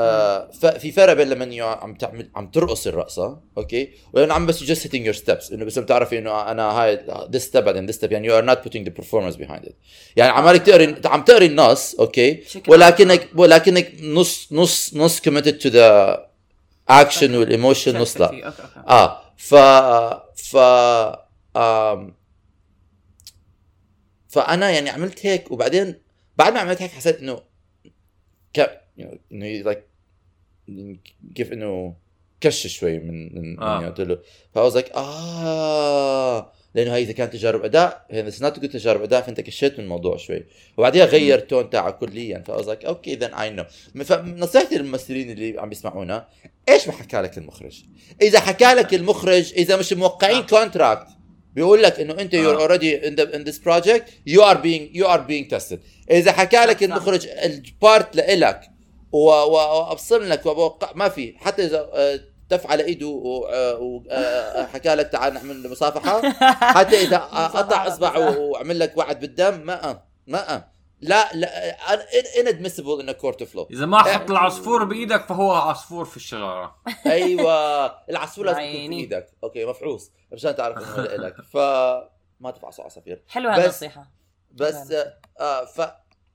آه 0.00 0.50
ففي 0.50 0.92
فرق 0.92 1.12
بين 1.12 1.28
لما 1.28 1.64
عم 1.64 1.94
تعمل 1.94 2.30
عم 2.34 2.50
ترقص 2.50 2.86
الرقصة 2.86 3.40
okay؟ 3.58 3.90
ولما 4.12 4.34
عم 4.34 4.46
بس 4.46 4.62
just 4.62 4.86
hitting 4.86 5.04
your 5.04 5.14
steps 5.14 5.52
إنه 5.52 5.64
بس 5.64 5.78
عم 5.78 5.84
تعرفي 5.84 6.18
إنه 6.18 6.50
أنا 6.50 6.62
هاي 6.62 7.06
this 7.30 7.42
step 7.42 7.64
بعدين 7.64 7.86
this 7.86 7.94
step 7.94 8.12
يعني 8.12 8.26
you 8.26 8.38
are 8.38 8.44
not 8.44 8.68
putting 8.68 8.76
the 8.76 8.92
performance 9.02 9.36
behind 9.36 9.68
it. 9.68 9.72
يعني 10.16 10.32
عمالك 10.32 10.62
تقري 10.62 10.96
عم 11.04 11.22
تقري 11.22 11.46
النص 11.46 11.94
okay؟ 11.94 12.42
ولكنك 12.68 13.28
ولكنك 13.34 13.92
نص 14.02 14.48
نص 14.52 14.94
نص 14.94 15.20
committed 15.20 15.62
to 15.62 15.70
the 15.70 16.18
action 16.90 17.30
وال 17.30 17.45
emotion 17.45 17.98
نص 17.98 18.20
لا. 18.20 18.52
آه 18.88 19.20
ف 19.36 19.54
ف 20.34 20.56
آم... 21.56 22.14
فأنا 24.28 24.70
يعني 24.70 24.90
عملت 24.90 25.26
هيك 25.26 25.50
وبعدين 25.50 25.94
بعد 26.36 26.52
ما 26.52 26.60
عملت 26.60 26.82
هيك 26.82 26.90
حسيت 26.90 27.18
إنه 27.18 27.42
ك 28.54 28.80
إنه 29.32 29.46
like 29.46 29.89
كيف 31.34 31.52
إنه 31.52 31.94
كش 32.40 32.66
شوي 32.66 32.98
من 32.98 33.34
من 33.34 33.60
آه. 33.60 33.84
آه. 33.84 33.88
قلت 33.88 34.00
له 34.00 34.18
ف 34.54 34.58
I 34.58 34.62
was 34.62 34.74
like 34.74 34.90
آه 34.96 36.52
لأنه 36.74 36.94
هي 36.94 37.02
إذا 37.02 37.12
كانت 37.12 37.32
تجارب 37.32 37.64
أداء 37.64 38.06
هي 38.10 38.22
not 38.22 38.56
تقول 38.56 38.68
تجارب 38.68 39.02
أداء 39.02 39.22
فأنت 39.22 39.40
كشيت 39.40 39.78
من 39.78 39.84
الموضوع 39.84 40.16
شوي 40.16 40.44
وبعديها 40.76 41.04
غير 41.04 41.38
tone 41.38 41.70
تاعه 41.70 41.90
كليا 41.90 42.42
ف 42.46 42.50
I 42.50 42.54
was 42.54 42.66
like 42.66 42.84
okay 42.84 43.14
then 43.14 43.34
I 43.34 43.50
know 43.50 43.64
فنصيحتي 44.04 44.78
للممثلين 44.78 45.30
اللي 45.30 45.60
عم 45.60 45.68
بيسمعونا 45.68 46.28
إيش 46.68 46.88
ما 46.88 46.92
حكى 46.92 47.16
لك 47.16 47.38
المخرج؟ 47.38 47.82
إذا 48.22 48.40
حكى 48.40 48.74
لك 48.74 48.94
المخرج 48.94 49.52
إذا 49.52 49.76
مش 49.76 49.92
موقعين 49.92 50.42
contract 50.42 51.06
بيقول 51.54 51.82
لك 51.82 52.00
إنه 52.00 52.12
أنت 52.12 52.34
آه. 52.34 52.76
in, 52.76 53.16
the, 53.16 53.34
in 53.34 53.44
this 53.44 53.58
project 53.58 54.10
you 54.26 54.40
are 54.40 54.58
being 54.58 55.00
you 55.00 55.06
are 55.06 55.22
being 55.28 55.48
tested 55.54 55.78
إذا 56.10 56.32
حكى 56.32 56.64
لك. 56.64 56.82
المخرج 56.82 57.26
ال 57.26 57.44
part 57.44 58.16
لإلك 58.16 58.70
وابصم 59.12 60.22
لك 60.22 60.46
وبوقع 60.46 60.92
ما 60.94 61.08
في. 61.08 61.38
حتى 61.38 61.64
إذا 61.66 61.90
آه، 61.92 62.20
دف 62.50 62.66
على 62.66 62.84
إيده 62.84 63.06
وحكى 63.80 64.94
لك 64.94 65.08
تعال 65.08 65.34
نعمل 65.34 65.70
مصافحه 65.70 66.30
حتى 66.78 67.02
إذا 67.02 67.16
آه، 67.16 67.46
قطع 67.46 67.86
اصبعه 67.86 68.38
وعمل 68.38 68.78
لك 68.78 68.96
وعد 68.96 69.20
بالدم 69.20 69.60
ما 69.66 70.02
ما 70.26 70.64
لا 71.02 71.28
لا 71.34 71.76
a 73.10 73.14
court 73.14 73.40
of 73.46 73.54
law. 73.54 73.66
إذا 73.70 73.86
ما 73.86 74.02
حط 74.02 74.30
العصفور 74.30 74.84
بإيدك 74.84 75.26
فهو 75.26 75.52
عصفور 75.52 76.04
في 76.04 76.16
الشجره 76.16 76.76
أيوه. 77.06 77.86
العصفور 78.10 78.46
لازم 78.46 78.60
يكون 78.60 78.90
في. 78.90 78.96
إيدك. 78.96 79.26
okay 79.44 79.64
مفعوص 79.64 80.10
مشان 80.32 80.56
تعرف 80.56 80.98
إنه 80.98 81.04
لك 81.06 81.34
فما 81.52 82.50
تفعصوا 82.56 82.84
عصافير. 82.84 83.22
حلوة 83.28 83.52
بس- 83.52 83.60
هالنصيحه 83.62 84.10
بس 84.52 84.94
آه 85.40 85.64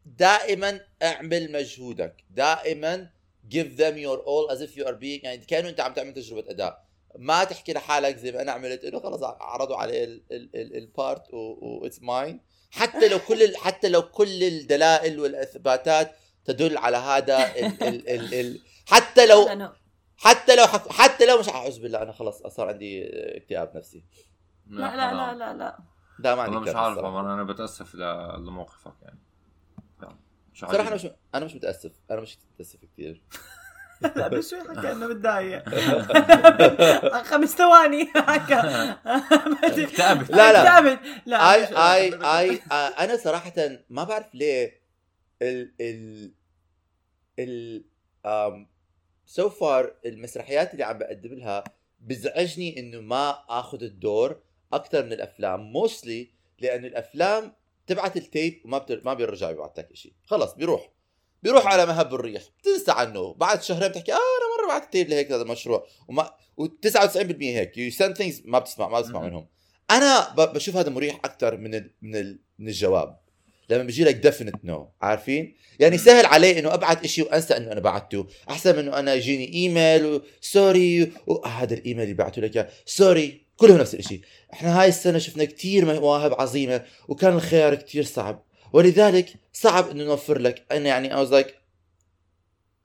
فدائما 0.06 0.80
اعمل 1.04 1.52
مجهودك. 1.52 2.24
دائما 2.30 3.10
give 3.52 3.78
them 3.78 3.96
your 3.98 4.20
all 4.26 4.56
as 4.56 4.62
if 4.62 4.78
you 4.78 4.86
are 4.86 4.96
being 5.00 5.24
يعني 5.24 5.38
كأنه 5.38 5.70
أنت 5.70 5.80
عم 5.80 5.94
تعمل 5.94 6.14
تجربة 6.14 6.50
أداء. 6.52 6.86
ما 7.18 7.44
تحكي 7.44 7.74
لحالك 7.74 8.18
زي 8.18 8.32
ما 8.32 8.42
أنا 8.42 8.52
عملت 8.52 8.84
إنه 8.84 9.00
خلص 9.00 9.24
عرضوا 9.24 9.78
علي 9.78 10.22
ال 10.56 10.71
part 10.71 11.34
و 11.34 11.47
it's 11.47 12.02
mine 12.02 12.42
حتى 12.72 13.08
لو 13.10 13.20
كل 13.20 13.44
ال- 13.44 13.58
حتى 13.58 13.90
لو 13.90 14.02
كل 14.02 14.44
الدلائل 14.44 15.20
والإثباتات 15.20 16.16
تدل 16.46 16.78
على 16.78 16.98
هذا 16.98 17.38
ال 17.56 17.84
ال 17.84 18.10
ال 18.10 18.34
ال 18.34 18.60
حتى 18.86 19.26
لو 19.26 19.48
حتى 20.18 20.56
لو. 20.56 20.64
حتى 20.90 21.26
لو 21.26 21.40
مش 21.40 21.50
أعوذ 21.50 21.82
بالله 21.82 22.02
أنا 22.02 22.12
خلص 22.12 22.44
صار 22.48 22.68
عندي 22.68 23.04
اكتئاب 23.38 23.78
نفسي. 23.78 24.04
لا 24.68 24.96
لا 24.96 25.14
لا 25.14 25.34
لا 25.34 25.54
لا. 25.54 25.78
لا 26.20 26.36
ما 26.36 26.42
عندي 26.42 26.58
مش 26.58 26.76
عارف 26.76 26.98
أنا 27.00 27.44
بتأسف 27.44 27.96
ل- 27.96 28.44
لموقفك 28.48 28.94
يعني. 29.02 29.20
صراحة 30.56 30.88
أنا 30.88 30.96
مش 30.96 31.08
أنا 31.36 31.46
مش 31.46 31.56
متأسف. 31.56 31.92
أنا 32.12 32.22
مش 32.22 32.38
متأسف 32.54 32.80
كثير 32.94 33.22
لا 34.16 34.28
بس 34.28 34.50
شوي 34.50 34.60
حكى 34.60 34.92
إنه 34.92 35.08
متضايق. 35.08 35.70
خمس 37.32 37.50
ثواني. 37.56 38.06
حكى 38.28 38.54
اكتئبت. 39.64 40.30
لا، 40.32 40.54
لا. 40.54 40.78
اكتئبت. 40.80 41.00
لا 41.26 41.54
اي 41.54 41.64
اي 41.66 42.14
اي 42.24 42.62
أنا 42.72 43.18
صراحة 43.18 43.54
ما 43.90 44.04
بعرف 44.04 44.36
ليه 44.36 44.82
ال 45.42 45.74
ال 45.82 46.32
ال 47.40 47.84
um, 48.28 48.68
so 49.26 49.50
far 49.50 49.94
المسرحيات 50.06 50.74
اللي 50.74 50.84
عم 50.84 50.98
بقدم 50.98 51.34
لها 51.34 51.64
بزعجني 52.00 52.80
إنه 52.80 53.02
ما 53.02 53.30
آخذ 53.50 53.84
الدور 53.84 54.42
أكثر 54.74 55.04
من 55.04 55.14
الأفلام. 55.14 55.60
mostly 55.60 56.30
لأنه 56.60 56.88
الأفلام 56.88 57.54
تبعت 57.88 58.18
ال 58.18 58.27
tape 58.27 58.62
وما 58.66 58.78
بتر... 58.78 59.02
ما 59.06 59.14
بيرجع 59.14 59.50
يبعث 59.50 59.80
لك 59.80 59.90
شيء 59.94 60.14
خلص 60.26 60.54
بيروح. 60.54 60.90
بيروح 61.44 61.68
على 61.68 61.86
مهب 61.86 62.14
الريح. 62.16 62.42
بتنسى 62.60 62.92
عنه. 62.92 63.34
بعد 63.34 63.64
شهرين 63.64 63.88
بتحكي 63.90 64.12
آه 64.14 64.16
أنا 64.16 64.64
مرة 64.64 64.68
بعت 64.80 64.94
tape 64.94 65.10
لهيك 65.10 65.32
هذا 65.32 65.42
المشروع. 65.42 65.88
وما 66.08 66.32
و99% 66.62 67.18
هيك. 67.42 67.78
you 67.78 67.92
send 67.92 68.18
things 68.18 68.42
ما 68.46 68.60
بتسمع 68.60 68.88
ما 68.88 69.00
بتسمع. 69.02 69.22
منهم. 69.22 69.48
أنا 69.92 70.34
ب- 70.38 70.54
بشوف 70.54 70.76
هذا 70.78 70.90
مريح 70.90 71.16
أكثر 71.26 71.58
من 71.58 71.76
ال 71.76 71.92
من 72.02 72.16
ال 72.16 72.40
من 72.60 72.68
الجواب. 72.68 73.18
لما 73.70 73.84
بيجي 73.84 74.04
لك 74.04 74.16
definite 74.16 74.56
no 74.66 74.90
عارفين؟ 75.02 75.56
يعني 75.80 75.98
سهل 75.98 76.26
علي 76.26 76.60
إنه 76.60 76.74
أبعت 76.74 77.04
إشي 77.04 77.22
وأنسى 77.22 77.58
إنه 77.58 77.72
أنا 77.72 77.80
بعته. 77.80 78.28
أحسن 78.50 78.74
من 78.76 78.80
إنه 78.80 79.00
أنا 79.00 79.14
يجيني 79.14 79.54
email 79.54 80.22
و 80.42 80.53
sorry 80.53 81.12
وهذا 81.28 81.74
الايميل 81.74 82.04
اللي 82.04 82.14
بعته 82.14 82.42
لك 82.42 82.70
sorry 82.86 83.45
كلهم 83.58 83.78
نفس 83.78 83.96
الشيء 83.96 84.22
إحنا 84.54 84.82
هاي 84.82 84.88
السنة 84.88 85.18
شفنا 85.18 85.46
كتير 85.46 85.86
مواهب 85.86 86.34
عظيمة 86.34 86.86
وكان 87.08 87.34
الخيار 87.34 87.76
كتير 87.76 88.04
صعب. 88.04 88.44
ولذلك 88.74 89.34
صعب 89.54 89.90
إنه 89.90 90.04
نوفر 90.04 90.40
لك 90.40 90.66
أنا 90.72 90.88
يعني 90.88 91.26
was 91.26 91.30
like 91.30 91.52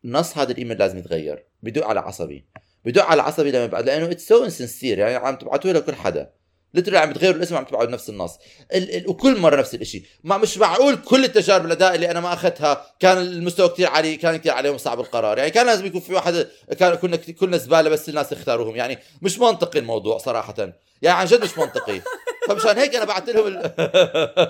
نص 0.04 0.38
هذا 0.38 0.52
الإيميل 0.52 0.78
لازم 0.78 0.98
يتغير. 0.98 1.44
بدق 1.62 1.86
على 1.86 2.00
عصبي. 2.00 2.44
بدق 2.84 3.04
على 3.04 3.22
عصبي 3.22 3.50
لما 3.50 3.66
بعد 3.66 3.84
لأنه 3.86 4.10
it's 4.10 4.28
so 4.28 4.44
insincere 4.44 4.98
يعني 4.98 5.14
عم 5.14 5.36
تبعتوه 5.36 5.72
لكل 5.72 5.94
حدا. 5.94 6.32
literally 6.74 6.98
عم 6.98 7.10
بتغيروا 7.10 7.36
الاسم 7.36 7.56
عم 7.56 7.64
تبعوا 7.64 7.86
نفس 7.86 8.08
النص. 8.08 8.38
ال 8.74 8.96
ال 8.96 9.08
وكل 9.08 9.38
مرة 9.40 9.56
نفس 9.56 9.74
الشيء 9.74 10.02
ما 10.24 10.38
مش 10.38 10.58
معقول 10.58 10.96
كل 10.96 11.24
التجارب 11.24 11.64
الأداء 11.64 11.94
اللي 11.94 12.10
أنا 12.10 12.20
ما 12.20 12.32
أخذتها 12.32 12.86
كان 13.00 13.18
المستوى 13.18 13.68
كثير 13.68 13.88
عالي 13.88 14.16
كان 14.16 14.36
كثير 14.36 14.52
عليهم 14.52 14.78
صعب 14.78 15.00
القرار. 15.00 15.38
يعني 15.38 15.50
كان 15.50 15.66
لازم 15.66 15.86
يكون 15.86 16.00
في 16.00 16.14
واحد 16.14 16.46
كان 16.78 16.94
كنا 16.94 17.16
كلنا 17.16 17.56
زبالة 17.56 17.90
بس 17.90 18.08
الناس 18.08 18.32
اختاروهم. 18.32 18.76
يعني 18.76 18.98
مش 19.22 19.38
منطقي 19.38 19.78
الموضوع 19.78 20.18
صراحة. 20.18 20.54
يعني 21.02 21.18
عن 21.18 21.26
جد 21.26 21.44
مش 21.44 21.58
منطقي. 21.58 22.00
فمشان 22.48 22.78
هيك 22.78 22.94
أنا 22.94 23.04
بعت 23.04 23.30
لهم 23.30 23.46
ال... 23.46 23.72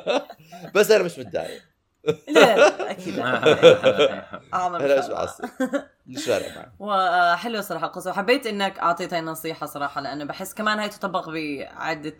بس 0.74 0.90
أنا 0.90 1.04
مش 1.04 1.18
متضايق. 1.18 1.69
لا 2.28 2.56
لا 2.56 2.90
أكيد. 2.90 3.16
لا. 3.16 4.40
مش 6.06 6.24
فارق 6.24 6.56
معي 6.56 6.70
وحلوه 6.78 7.60
صراحة 7.60 7.86
القصة. 7.86 8.10
وحبيت 8.10 8.46
إنك 8.46 8.78
اعطيت 8.78 9.12
هاي 9.12 9.20
النصيحه 9.20 9.66
صراحة 9.66 10.00
لأنه 10.00 10.24
بحس 10.24 10.54
كمان 10.54 10.78
هاي 10.78 10.88
تطبق 10.88 11.28
بعدة 11.28 12.16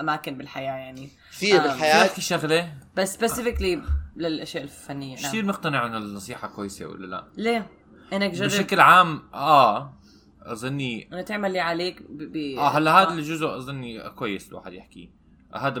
أماكن 0.00 0.38
بالحياة 0.38 0.72
يعني. 0.72 1.08
كثير 1.32 1.56
آه، 1.56 1.58
بدي 1.58 1.68
بالحياة 1.68 2.06
احكي 2.06 2.20
شغلة. 2.20 2.74
بس 2.96 3.14
سبيسيفيكلي 3.14 3.82
للأشياء 4.16 4.64
الفنية. 4.64 5.16
كثير 5.16 5.42
نعم. 5.42 5.48
مقتنع 5.48 5.86
إنه 5.86 5.96
النصيحة 5.96 6.48
كويسة 6.48 6.86
ولا 6.86 7.06
لا؟ 7.06 7.24
ليه؟ 7.36 7.66
إنك 8.12 8.30
جرب. 8.30 8.48
بشكل 8.48 8.80
عام 8.80 9.22
آه 9.34 9.98
أظني 10.42 11.08
إنه 11.12 11.22
تعمل 11.22 11.48
اللي 11.48 11.60
عليك 11.60 12.02
ب... 12.02 12.32
ب... 12.32 12.58
آه 12.58 12.68
هلا 12.68 13.02
هذا 13.02 13.10
الجزء 13.10 13.56
أظني 13.56 14.10
كويس 14.10 14.48
الواحد 14.48 14.72
يحكيه 14.72 15.08
هذا 15.54 15.80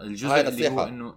الجزء 0.00 0.48
اللي 0.48 0.68
هو. 0.68 0.84
انه 0.84 1.14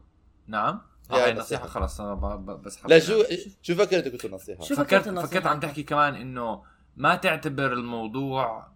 نعم؟ 0.48 0.68
آه 0.76 0.82
هاي 1.12 1.22
نصيحة. 1.34 1.40
نصيحه 1.40 1.68
خلص 1.68 2.02
أنا 2.02 2.14
ب- 2.16 2.46
ب- 2.46 2.62
بس 2.62 2.78
لا 2.78 2.84
حبيت 2.84 3.04
شو 3.04 3.24
شو 3.62 3.76
فكرت 3.76 3.94
انت 3.94 4.08
كنت 4.08 4.34
نصيحة 4.34 4.64
شو 4.64 4.76
فكرت 4.76 4.86
فكرت 4.90 5.08
النصيحة؟ 5.08 5.28
فكرت 5.28 5.48
عم 5.48 5.60
تحكي 5.60 5.84
كمان 5.84 6.16
إنه 6.16 6.64
ما 6.96 7.16
تعتبر 7.16 7.74
الموضوع 7.74 8.68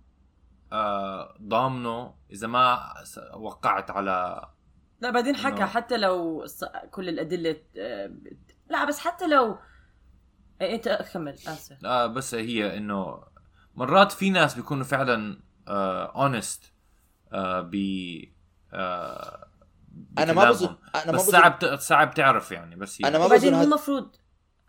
آه 0.71 1.37
ضامنه 1.41 2.13
إذا 2.31 2.47
ما 2.47 2.93
وقعت 3.33 3.91
على 3.91 4.47
لا 5.01 5.09
بعدين 5.09 5.35
حكى 5.35 5.65
حتى 5.65 5.97
لو 5.97 6.45
كل 6.91 7.09
الأدلة 7.09 7.57
آه، 7.77 8.11
لا 8.69 8.85
بس 8.85 8.99
حتى 8.99 9.27
لو 9.27 9.57
إيه، 10.61 10.75
أنت 10.75 11.07
كمل 11.13 11.33
آسف 11.33 11.85
آه 11.85 12.05
بس 12.07 12.35
هي 12.35 12.77
إنه 12.77 13.23
مرات 13.75 14.11
في 14.11 14.29
ناس 14.29 14.55
بيكونوا 14.55 14.83
فعلا 14.83 15.39
honest 15.67 16.73
آه 17.31 17.61
ب 17.61 17.75
آه 18.73 19.47
أنا 20.17 20.33
ما. 20.33 20.49
بظن 20.51 20.75
أنا 20.95 21.05
ما 21.11 21.17
بس 21.17 21.23
بظن 21.23 21.31
صعب 21.31 21.59
ت- 21.59 21.65
صعب 21.65 22.13
تعرف 22.13 22.51
يعني 22.51 22.75
بس 22.75 23.01
هي. 23.01 23.07
أنا 23.09 23.19
ما 23.19 23.27
بظن 23.27 23.53
هذا 23.53 23.63
المفروض 23.63 24.15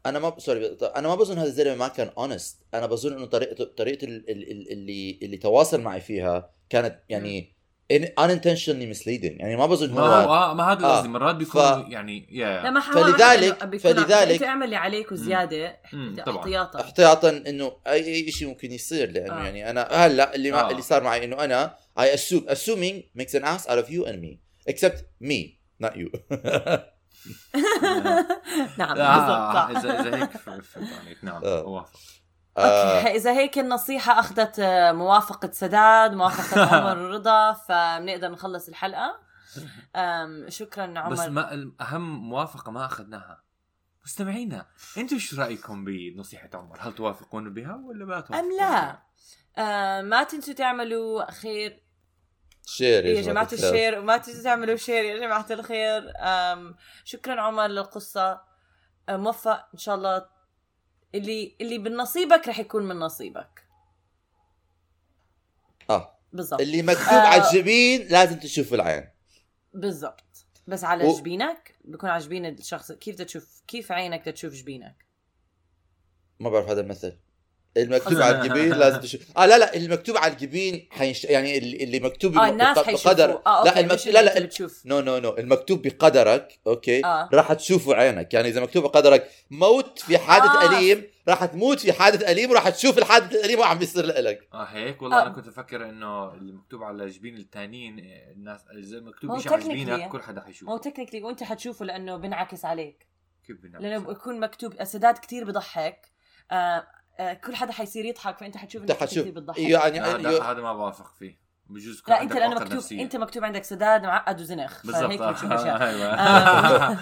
أنا 0.07 0.19
ما 0.19 0.35
sorry 0.39 0.77
أنا 0.97 1.09
ما 1.09 1.15
بظن 1.15 1.39
هذا 1.39 1.47
الزلمة 1.47 1.75
ما 1.75 1.89
كان 1.89 2.11
honest 2.19 2.63
أنا 2.75 2.87
بظن 2.87 3.13
إنه 3.17 3.27
طريقه 3.27 3.65
طريقة 3.65 4.05
ال- 4.05 4.31
ال- 4.31 4.51
ال- 4.51 4.73
اللي 4.73 5.19
اللي 5.23 5.37
تواصل 5.37 5.81
معي 5.81 6.01
فيها 6.01 6.51
كانت 6.71 6.99
يعني 7.09 7.55
in- 7.93 8.21
unintentionally 8.21 8.97
misleading 8.97 9.41
يعني 9.41 9.57
ما 9.57 9.67
بظن 9.67 9.95
ما 9.95 10.01
هو 10.01 10.05
هو 10.07 10.35
آه 10.35 10.55
ما 10.55 10.73
هذا 10.73 10.87
آه. 10.87 10.97
قصدي 10.97 11.09
مرات 11.09 11.35
بيكونوا 11.35 11.83
ف- 11.83 11.89
يعني 11.91 12.29
يا 12.31 12.63
لا 12.63 12.71
ما 12.71 12.81
فلذلك- 12.81 13.65
بيكون 13.65 13.93
فلذلك- 13.95 14.33
انت 14.33 14.43
اعمل 14.43 14.65
اللي 14.65 14.77
عليك 14.77 15.13
طبعاً. 16.27 16.39
احتياطا 16.39 16.81
احتياطا 16.81 17.29
إنه 17.31 17.73
اي 17.87 18.15
أي 18.15 18.33
شيء 18.33 18.49
ممكن 18.49 18.73
يصير 18.73 19.11
لأنه 19.11 19.41
آه. 19.41 19.45
يعني 19.45 19.71
أنا 19.71 19.83
هلا 19.93 20.35
اللي 20.35 20.51
ما 20.51 20.61
آه. 20.61 20.71
اللي 20.71 20.83
صار 20.83 21.03
معي 21.03 21.25
إنه 21.25 21.45
أنا 21.45 21.75
I 22.01 22.03
assume 22.03 22.45
assuming 22.51 23.21
makes 23.21 23.35
an 23.39 23.45
ass 23.45 23.67
out 23.69 23.79
of 23.85 23.89
you 23.91 24.05
and 24.07 24.19
me 24.25 24.44
except 24.71 24.99
me 25.23 25.59
not 25.85 25.93
you. 25.97 26.09
نعم 28.79 28.97
لا 28.97 29.17
بالضبط. 29.19 29.77
اذا 29.77 30.01
إذا 30.01 30.23
هيك 30.23 30.31
فهمت 30.37 30.93
عليك 31.03 31.25
نعم 31.25 31.45
آه. 31.45 31.61
اوافق 31.61 32.01
آه، 32.59 32.97
أوكي 32.99 33.17
إذا 33.17 33.33
هيك 33.33 33.59
النصيحة 33.59 34.21
أخذت 34.21 34.59
آه، 34.59 34.93
موافقة 34.93 35.51
سداد 35.53 36.15
موافقة 36.15 36.67
عمر 36.77 36.97
رضا 36.97 37.53
فبنقدر 37.53 38.29
نخلص 38.31 38.69
الحلقة. 38.69 39.21
شكرا 40.49 40.99
عمر. 40.99 41.13
بس 41.13 41.21
ما 41.21 41.55
الأهم 41.55 42.29
موافقة 42.29 42.73
ما 42.73 42.87
أخذناها. 42.87 43.45
مستمعينا 44.05 44.67
أنتم 44.99 45.19
شو 45.19 45.41
رأيكم 45.41 45.85
بنصيحة 45.85 46.51
عمر؟ 46.55 46.79
هل 46.81 46.93
توافقون 46.95 47.55
بها 47.55 47.75
ولا 47.87 48.05
ما 48.05 48.21
توافقون 48.21 48.39
أم 48.39 48.57
لا؟ 48.59 49.03
آه 49.59 50.03
ما 50.03 50.23
تنسوا 50.25 50.55
تعملوا 50.55 51.31
خير 51.31 51.84
شير 52.67 53.05
يا 53.07 53.23
جماعة 53.23 53.49
الخير. 53.53 53.71
ال 53.71 53.75
share. 53.75 53.99
وما 53.99 54.17
تنسوا 54.17 54.43
تعملوا 54.43 54.77
share 54.77 55.05
يا 55.05 55.19
جماعة 55.19 55.47
الخير. 55.51 56.13
شكرا 57.05 57.41
عمر 57.41 57.67
للقصة. 57.67 58.41
موفق 59.11 59.69
إن 59.75 59.79
شاء 59.79 59.95
الله. 59.95 60.27
اللي 61.15 61.57
اللي 61.61 61.79
بنصيبك 61.79 62.49
رح 62.49 62.59
يكون 62.59 62.89
من 62.89 62.97
نصيبك. 62.97 63.65
آه. 65.91 66.19
بالضبط. 66.33 66.61
اللي 66.61 66.83
مكتوب 66.83 67.09
آه. 67.09 67.27
على 67.27 67.43
الجبين 67.49 68.09
لازم 68.09 68.39
تشوف 68.39 68.75
العين. 68.75 69.09
بالضبط. 69.75 70.25
بس 70.67 70.85
على 70.85 71.05
و- 71.05 71.19
جبينك؟ 71.19 71.75
بكون 71.85 72.11
على 72.11 72.25
جبين 72.25 72.47
الشخص. 72.47 72.93
كيف 72.93 73.17
تشوف 73.23 73.63
كيف 73.67 73.93
عينك 73.93 74.25
تشوف 74.25 74.55
جبينك؟ 74.55 75.07
ما 76.41 76.51
بعرف 76.51 76.69
هذا 76.69 76.81
المثل. 76.81 77.19
المكتوب 77.77 78.23
على 78.23 78.41
الجبين 78.41 78.73
لازم 78.73 79.01
تشوف. 79.01 79.21
آه 79.39 79.47
لا 79.47 79.59
لا 79.59 79.77
المكتوب 79.77 80.17
على 80.17 80.33
الجبين 80.33 80.89
حينش... 80.91 81.25
يعني 81.25 81.59
اللي, 81.59 81.85
اللي 81.85 82.01
مكتوب 82.01 82.39
آه 82.39 82.49
الناس 82.49 82.79
بقدر 82.79 83.43
آه 83.47 83.65
لا 83.65 83.81
المك... 83.81 83.93
مش 83.93 84.07
لا 84.07 84.21
اللي 84.21 84.33
لا 84.35 84.41
بتشوف. 84.47 84.83
no 84.87 85.01
no 85.01 85.19
no 85.19 85.37
المكتوب 85.39 85.83
بقدرك 85.83 86.59
okay؟ 86.67 87.05
آه. 87.05 87.29
راح 87.33 87.53
تشوفه 87.53 87.95
عينك. 87.95 88.35
يعني 88.35 88.49
إذا 88.49 88.61
مكتوب 88.61 88.83
بقدرك 88.85 89.31
موت 89.51 89.99
في 89.99 90.19
حادث 90.19 90.47
آه. 90.51 90.79
أليم 90.79 91.05
راح 91.29 91.45
تموت 91.45 91.81
في 91.81 91.93
حادث 91.93 92.23
أليم 92.23 92.51
وراح 92.51 92.69
تشوف 92.69 92.99
الحادث 92.99 93.33
الأليم 93.35 93.59
وعم 93.59 93.79
بيصير 93.79 94.07
لك. 94.07 94.49
آه 94.55 94.65
هيك 94.65 95.03
والله 95.03 95.19
آه. 95.19 95.23
أنا 95.23 95.31
كنت 95.31 95.49
أفكر 95.49 95.89
إنه 95.89 96.35
اللي 96.35 96.53
مكتوب 96.53 96.83
على 96.83 97.07
جبين 97.07 97.37
التانيين 97.37 97.99
آه، 97.99 98.33
الناس 98.33 98.61
اذا 98.79 99.01
مكتوب 99.01 99.39
شيء 99.41 99.53
على 99.53 99.63
technically- 99.63 99.67
جبينك 99.67 100.09
كل 100.09 100.23
حدا 100.23 100.41
هو 100.41 100.45
حيشوفه 100.45 100.79
technically 100.79 101.23
وأنت 101.23 101.43
حتشوفه 101.43 101.85
لأنه 101.85 102.17
بينعكس 102.17 102.65
عليك. 102.65 103.07
كيف 103.47 103.57
بنعمل 103.63 103.85
لأنه 103.85 104.07
بيكون 104.07 104.41
مكتوب 104.41 104.85
سداد 104.85 105.19
كتير 105.19 105.45
بضحك. 105.45 106.07
آه 106.51 106.55
آه 106.55 106.87
كل 107.45 107.55
حدا 107.57 107.73
حيصير 107.73 108.05
يضحك 108.05 108.39
فأنت 108.39 108.57
حتشوف 108.57 108.83
أنت 108.83 108.91
انك 108.91 109.01
حتشوف. 109.01 109.19
كثير 109.23 109.33
بتضحك 109.35 109.59
يعني 109.59 110.01
هذا 110.01 110.31
يو- 110.31 110.43
هذا 110.43 110.61
ما 110.63 110.73
بوافق 110.73 111.15
فيه. 111.19 111.45
بجوز 111.67 112.03
لا 112.09 112.23
أنت 112.23 112.33
لأنه 112.33 112.55
مكتوب 112.55 112.73
نفسية. 112.73 113.03
أنت 113.03 113.17
مكتوب 113.17 113.45
عندك 113.45 113.65
سداد 113.65 114.03
معقد 114.03 114.41
وزنخ 114.41 114.87
بالضبط. 114.87 115.05
فهيك 115.05 115.23
بتشوف 115.23 115.53
آه، 115.53 115.55
أشياء. 115.55 115.83
أيوه 115.89 116.07
آه. 116.07 116.99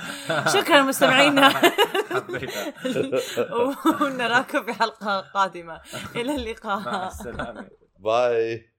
شكرا 0.61 0.83
مستمعينا. 0.83 1.53
ونراكم 4.01 4.63
في 4.65 4.73
حلقة 4.73 5.21
قادمة. 5.21 5.81
إلى 6.17 6.29
مع 6.29 6.35
اللقاء 6.35 7.07
السلامة. 7.07 7.69
باي 7.99 8.72